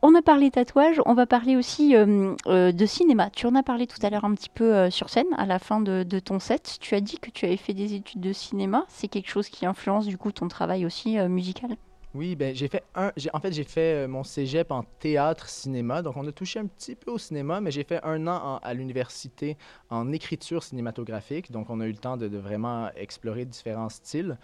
On 0.06 0.14
a 0.14 0.20
parlé 0.20 0.50
tatouage, 0.50 1.00
on 1.06 1.14
va 1.14 1.24
parler 1.24 1.56
aussi 1.56 1.96
euh, 1.96 2.34
euh, 2.46 2.72
de 2.72 2.84
cinéma. 2.86 3.30
Tu 3.30 3.46
en 3.46 3.54
as 3.54 3.62
parlé 3.62 3.86
tout 3.86 3.96
à 4.02 4.10
l'heure 4.10 4.26
un 4.26 4.34
petit 4.34 4.50
peu 4.50 4.74
euh, 4.74 4.90
sur 4.90 5.08
scène, 5.08 5.26
à 5.38 5.46
la 5.46 5.58
fin 5.58 5.80
de, 5.80 6.02
de 6.02 6.18
ton 6.18 6.38
set. 6.40 6.76
Tu 6.80 6.94
as 6.94 7.00
dit 7.00 7.18
que 7.18 7.30
tu 7.30 7.46
avais 7.46 7.56
fait 7.56 7.72
des 7.72 7.94
études 7.94 8.20
de 8.20 8.34
cinéma. 8.34 8.84
C'est 8.88 9.08
quelque 9.08 9.30
chose 9.30 9.48
qui 9.48 9.64
influence 9.64 10.06
du 10.06 10.18
coup 10.18 10.30
ton 10.30 10.48
travail 10.48 10.84
aussi 10.84 11.18
euh, 11.18 11.28
musical? 11.28 11.76
Oui, 12.14 12.36
ben 12.36 12.54
j'ai 12.54 12.68
fait 12.68 12.84
un. 12.94 13.10
En 13.32 13.40
fait, 13.40 13.52
j'ai 13.52 13.64
fait 13.64 14.04
euh, 14.04 14.08
mon 14.08 14.22
cégep 14.22 14.70
en 14.70 14.84
théâtre 15.00 15.48
cinéma, 15.48 16.00
donc 16.00 16.16
on 16.16 16.24
a 16.28 16.30
touché 16.30 16.60
un 16.60 16.66
petit 16.66 16.94
peu 16.94 17.10
au 17.10 17.18
cinéma, 17.18 17.60
mais 17.60 17.72
j'ai 17.72 17.82
fait 17.82 18.00
un 18.04 18.28
an 18.28 18.60
à 18.62 18.72
l'université 18.72 19.56
en 19.90 20.12
écriture 20.12 20.62
cinématographique, 20.62 21.50
donc 21.50 21.70
on 21.70 21.80
a 21.80 21.86
eu 21.86 21.90
le 21.90 21.98
temps 21.98 22.16
de, 22.16 22.28
vraiment 22.36 22.88
explorer 22.94 23.44
différents 23.44 23.88
styles. 23.88 24.38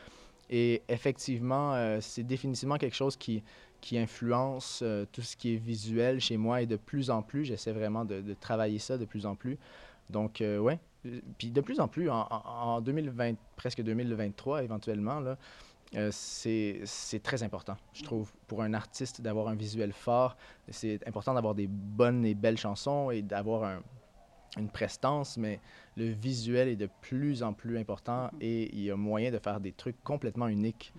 Et 0.50 0.83
effectivement, 0.88 1.74
euh, 1.74 1.98
c'est 2.00 2.24
définitivement 2.24 2.76
quelque 2.76 2.96
chose 2.96 3.16
qui, 3.16 3.44
influence 3.92 4.80
euh, 4.83 5.06
tout 5.12 5.22
ce 5.22 5.37
qui 5.37 5.54
est 5.54 5.56
visuel 5.56 6.20
chez 6.20 6.37
moi 6.37 6.62
et 6.62 6.66
de 6.66 6.76
plus 6.76 7.09
en 7.09 7.22
plus, 7.22 7.44
j'essaie 7.44 7.72
vraiment 7.72 8.04
de, 8.04 8.35
travailler 8.40 8.80
ça 8.80 8.98
de 8.98 9.04
plus 9.04 9.26
en 9.26 9.37
plus. 9.37 9.59
Donc, 10.11 10.40
euh, 10.40 10.59
ouais, 10.59 10.80
puis 11.38 11.50
de 11.52 11.61
plus 11.61 11.78
en 11.78 11.87
plus, 11.87 12.11
en- 12.11 12.26
en 12.30 12.80
2020, 12.80 13.35
presque 13.56 13.80
2023 13.80 14.64
éventuellement, 14.64 15.20
là, 15.20 15.38
euh, 15.96 16.11
c'est 16.12 17.20
très 17.22 17.42
important, 17.42 17.76
je 17.92 18.03
trouve, 18.03 18.33
pour 18.46 18.62
un 18.62 18.74
artiste 18.74 19.20
d'avoir 19.20 19.48
un 19.48 19.57
visuel 19.57 19.92
fort. 19.92 20.37
C'est 20.68 21.07
important 21.09 21.35
d'avoir 21.35 21.55
des 21.55 21.66
bonnes 21.66 22.24
et 22.24 22.35
belles 22.35 22.59
chansons 22.59 23.11
et 23.11 23.22
d'avoir 23.22 23.64
un- 23.64 23.83
une 24.57 24.68
prestance, 24.70 25.37
mais 25.37 25.61
le 25.96 26.07
visuel 26.11 26.68
est 26.68 26.76
de 26.76 26.87
plus 26.87 27.42
en 27.42 27.53
plus 27.53 27.76
important 27.79 28.31
et 28.40 28.74
il 28.74 28.83
y 28.83 28.90
a 28.90 28.96
moyen 28.96 29.31
de 29.31 29.38
faire 29.38 29.61
des 29.61 29.72
trucs 29.72 30.03
complètement 30.03 30.48
uniques. 30.48 30.92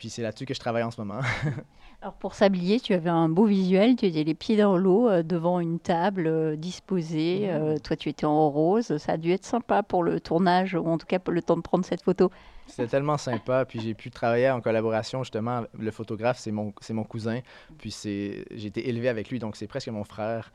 Puis 0.00 0.08
c'est 0.08 0.22
là-dessus 0.22 0.46
que 0.46 0.54
je 0.54 0.58
travaille 0.58 0.82
en 0.82 0.90
ce 0.90 0.98
moment. 0.98 1.20
Alors 2.00 2.14
pour 2.14 2.34
s'habiller, 2.34 2.80
tu 2.80 2.94
avais 2.94 3.10
un 3.10 3.28
beau 3.28 3.44
visuel, 3.44 3.96
tu 3.96 4.06
étais 4.06 4.24
les 4.24 4.32
pieds 4.32 4.56
dans 4.56 4.78
l'eau 4.78 5.10
euh, 5.10 5.22
devant 5.22 5.60
une 5.60 5.78
table 5.78 6.26
euh, 6.26 6.56
disposée. 6.56 7.40
Mhm. 7.42 7.62
euh, 7.62 7.78
toi, 7.78 7.96
tu 7.96 8.08
étais 8.08 8.24
en 8.24 8.48
rose. 8.48 8.96
Ça 8.96 9.12
a 9.12 9.16
dû 9.18 9.30
être 9.30 9.44
sympa 9.44 9.82
pour 9.82 10.02
le 10.02 10.18
tournage, 10.18 10.74
ou 10.74 10.86
en 10.86 10.96
tout 10.96 11.06
cas 11.06 11.18
pour 11.18 11.34
le 11.34 11.42
temps 11.42 11.58
de 11.58 11.60
prendre 11.60 11.84
cette 11.84 12.00
photo. 12.00 12.30
C'était 12.66 12.86
tellement 12.86 13.18
sympa, 13.18 13.66
puis 13.66 13.78
j'ai 13.78 13.92
pu 13.92 14.10
travailler 14.10 14.48
en 14.50 14.62
collaboration 14.62 15.22
justement. 15.22 15.64
Le 15.78 15.90
photographe, 15.90 16.38
c'est 16.38 16.52
mon, 16.52 16.72
c'est 16.80 16.94
mon 16.94 17.04
cousin, 17.04 17.40
puis 17.76 17.90
c'est, 17.90 18.46
j'ai 18.52 18.68
été 18.68 18.88
élevé 18.88 19.10
avec 19.10 19.28
lui, 19.28 19.38
donc 19.38 19.56
c'est 19.56 19.66
presque 19.66 19.88
mon 19.88 20.04
frère. 20.04 20.50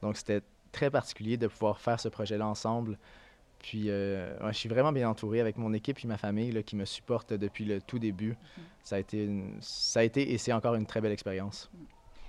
Donc 0.00 0.16
c'était 0.16 0.40
très 0.72 0.88
particulier 0.88 1.36
de 1.36 1.48
pouvoir 1.48 1.80
faire 1.80 2.00
ce 2.00 2.08
projet-là 2.08 2.46
ensemble. 2.46 2.96
Puis 3.58 3.86
euh, 3.88 4.36
ouais, 4.40 4.52
je 4.52 4.58
suis 4.58 4.68
vraiment 4.68 4.92
bien 4.92 5.08
entouré 5.08 5.40
avec 5.40 5.56
mon 5.56 5.72
équipe 5.72 5.98
et 6.04 6.06
ma 6.06 6.18
famille 6.18 6.52
là, 6.52 6.62
qui 6.62 6.76
me 6.76 6.84
supportent 6.84 7.32
depuis 7.32 7.64
le 7.64 7.80
tout 7.80 7.98
début. 7.98 8.36
Ça 8.82 8.96
a 8.96 8.98
été, 9.00 9.24
une- 9.24 9.56
ça 9.60 10.00
a 10.00 10.02
été 10.04 10.32
et 10.32 10.38
c'est 10.38 10.52
encore 10.52 10.74
une 10.76 10.86
très 10.86 11.00
belle 11.00 11.12
expérience. 11.12 11.70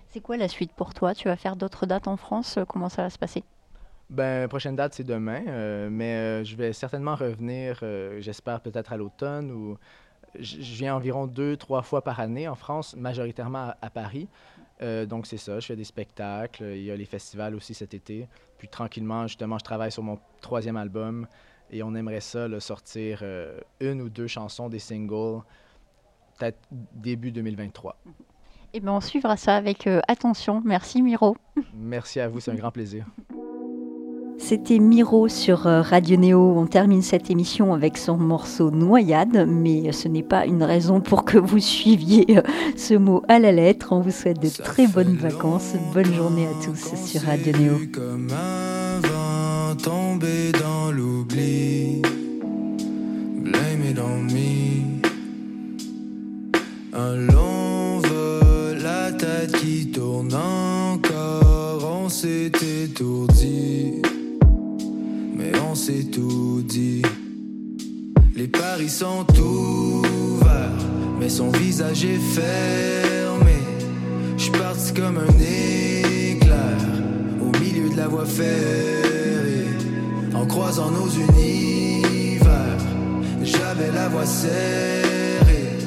C'est 0.10 0.22
quoi 0.22 0.38
la 0.38 0.48
suite 0.48 0.72
pour 0.74 0.94
toi? 0.94 1.14
Tu 1.14 1.28
vas 1.28 1.36
faire 1.36 1.56
d'autres 1.56 1.86
dates 1.86 2.08
en 2.08 2.18
France? 2.18 2.58
Euh, 2.58 2.66
Comment 2.66 2.90
ça 2.90 3.04
va 3.04 3.10
se 3.10 3.20
passer? 3.20 3.44
Ben, 4.10 4.48
prochaine 4.48 4.76
date, 4.76 4.94
c'est 4.94 5.04
demain, 5.04 5.44
euh, 5.48 5.90
mais 5.92 6.16
euh, 6.16 6.44
je 6.46 6.56
vais 6.56 6.72
certainement 6.72 7.16
revenir, 7.16 7.84
j'espère 8.20 8.62
peut-être 8.62 8.94
à 8.94 8.98
l'automne, 8.98 9.52
ou 9.52 9.78
je 10.40 10.62
je 10.62 10.76
viens 10.76 10.96
environ 10.96 11.28
deux, 11.28 11.58
trois 11.58 11.82
fois 11.82 12.04
par 12.04 12.20
année 12.22 12.48
en 12.48 12.56
France, 12.56 12.96
majoritairement 12.96 13.70
à, 13.70 13.78
à 13.82 13.90
Paris. 13.90 14.30
Euh, 14.82 15.06
donc 15.06 15.26
c'est 15.26 15.38
ça, 15.38 15.60
je 15.60 15.66
fais 15.66 15.76
des 15.76 15.84
spectacles, 15.84 16.64
il 16.76 16.84
y 16.84 16.92
a 16.92 16.96
les 16.96 17.06
festivals 17.06 17.56
aussi 17.56 17.74
cet 17.74 17.94
été. 17.94 18.28
Puis 18.58 18.68
tranquillement, 18.68 19.28
justement, 19.28 19.58
je 19.58 19.64
travaille 19.64 19.92
sur 19.92 20.04
mon 20.04 20.20
troisième 20.42 20.78
album 20.78 21.28
et 21.72 21.84
on 21.84 21.96
aimerait 21.96 22.22
ça, 22.22 22.48
là, 22.48 22.60
sortir 22.60 23.20
euh, 23.22 23.60
une 23.80 24.02
ou 24.02 24.10
deux 24.10 24.28
chansons, 24.28 24.70
des 24.70 24.80
singles, 24.80 25.42
peut-être 26.38 26.60
début 26.94 27.32
2023. 27.32 27.98
Eh 28.74 28.80
bien, 28.80 28.94
on 28.94 29.02
suivra 29.02 29.38
ça 29.38 29.56
avec 29.56 29.88
euh, 29.88 30.02
attention. 30.08 30.62
Merci 30.64 31.02
Miro. 31.02 31.38
Merci 31.74 32.20
à 32.20 32.28
vous, 32.28 32.40
c'est 32.40 32.52
un 32.52 32.56
grand 32.56 32.72
plaisir. 32.72 33.06
C'était 34.40 34.80
Miro 34.80 35.28
sur 35.28 35.68
euh, 35.68 35.82
Radio 35.82 36.16
Néo. 36.16 36.54
On 36.58 36.68
termine 36.68 37.02
cette 37.02 37.30
émission 37.30 37.74
avec 37.74 37.98
son 37.98 38.18
morceau 38.18 38.72
Noyade, 38.72 39.46
mais 39.48 39.92
ce 39.92 40.08
n'est 40.08 40.24
pas 40.24 40.46
une 40.46 40.64
raison 40.64 41.02
pour 41.02 41.26
que 41.26 41.38
vous 41.38 41.60
suiviez 41.60 42.38
euh, 42.38 42.42
ce 42.76 42.94
mot 42.94 43.24
à 43.28 43.40
la 43.40 43.52
lettre. 43.52 43.90
On 43.92 44.00
vous 44.00 44.12
souhaite 44.12 44.42
de 44.42 44.48
Ça 44.48 44.64
très 44.64 44.88
bonnes 44.88 45.16
vacances. 45.16 45.74
Bonne 45.94 46.14
journée 46.14 46.48
à 46.48 46.66
tous 46.66 46.96
sur 47.06 47.22
Radio 47.22 47.54
Néo. 47.58 47.74
Comme 47.92 48.30
un 48.32 49.76
tombé 49.76 50.52
dans 50.54 50.92
l'oubli. 50.92 52.02
Blame 53.38 53.84
it 53.90 54.00
on 54.00 54.24
me. 54.24 54.98
Un 56.94 57.16
long 57.16 58.00
vol, 58.00 58.78
la 58.82 59.12
tête 59.12 59.52
qui 59.58 59.92
tourne 59.92 60.34
encore. 60.34 62.02
On 62.04 62.10
s'est 62.10 62.52
étourdi. 62.84 63.87
S'est 65.78 66.06
tout 66.12 66.64
dit. 66.68 67.04
Les 68.36 68.48
paris 68.48 68.90
sont 68.90 69.26
ouverts, 69.40 70.72
mais 71.20 71.30
son 71.30 71.50
visage 71.52 72.04
est 72.04 72.18
fermé. 72.18 73.60
J'suis 74.38 74.52
parti 74.52 74.92
comme 74.94 75.20
un 75.20 75.34
éclair 75.40 76.78
au 77.40 77.56
milieu 77.60 77.90
de 77.92 77.96
la 77.96 78.08
voie 78.08 78.26
ferrée. 78.26 79.68
En 80.34 80.48
croisant 80.48 80.90
nos 80.90 81.08
univers, 81.10 82.78
j'avais 83.44 83.92
la 83.94 84.10
voix 84.10 84.26
serrée. 84.26 85.78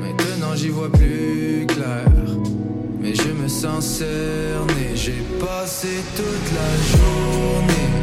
Maintenant 0.00 0.54
j'y 0.54 0.68
vois 0.68 0.92
plus 0.92 1.66
clair. 1.66 2.06
Mais 3.00 3.14
je 3.16 3.32
me 3.42 3.48
sens 3.48 3.84
cerné. 3.84 4.94
J'ai 4.94 5.20
passé 5.40 5.88
toute 6.16 6.48
la 6.54 6.96
journée 6.96 8.01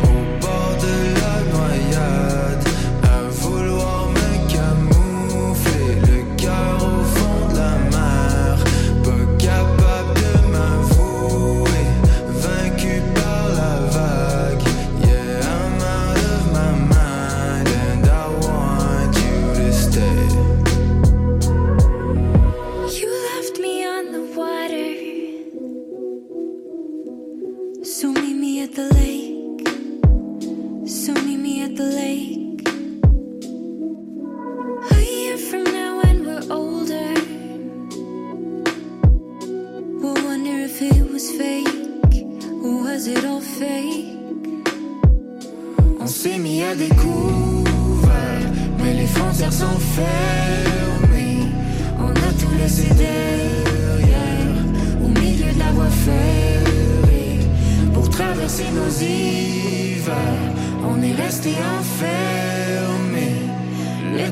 So 27.89 28.11
meet 28.11 28.35
me 28.35 28.61
at 28.61 28.75
the 28.75 28.87
lake. 28.93 29.28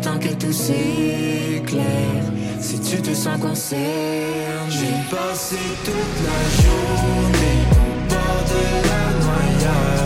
Temps 0.08 0.20
que 0.20 0.34
tout 0.36 0.54
s'éclaire, 0.54 2.24
si 2.62 2.80
tu 2.80 3.02
te 3.02 3.14
sens 3.14 3.38
concerné. 3.42 4.38
J'ai 4.70 5.14
passé 5.14 5.58
toute 5.84 6.18
la 6.28 6.40
journée 6.64 7.62
au 7.72 7.92
bord 8.10 8.44
de 8.54 8.64
la 8.88 9.04
noyade. 9.20 9.97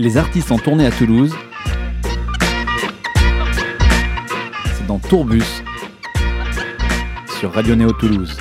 Les 0.00 0.16
artistes 0.16 0.50
en 0.50 0.56
tournée 0.56 0.86
à 0.86 0.90
Toulouse. 0.90 1.36
C'est 4.74 4.86
dans 4.86 4.98
Tourbus 4.98 5.44
sur 7.38 7.52
Radio 7.52 7.74
Néo 7.76 7.92
Toulouse. 7.92 8.34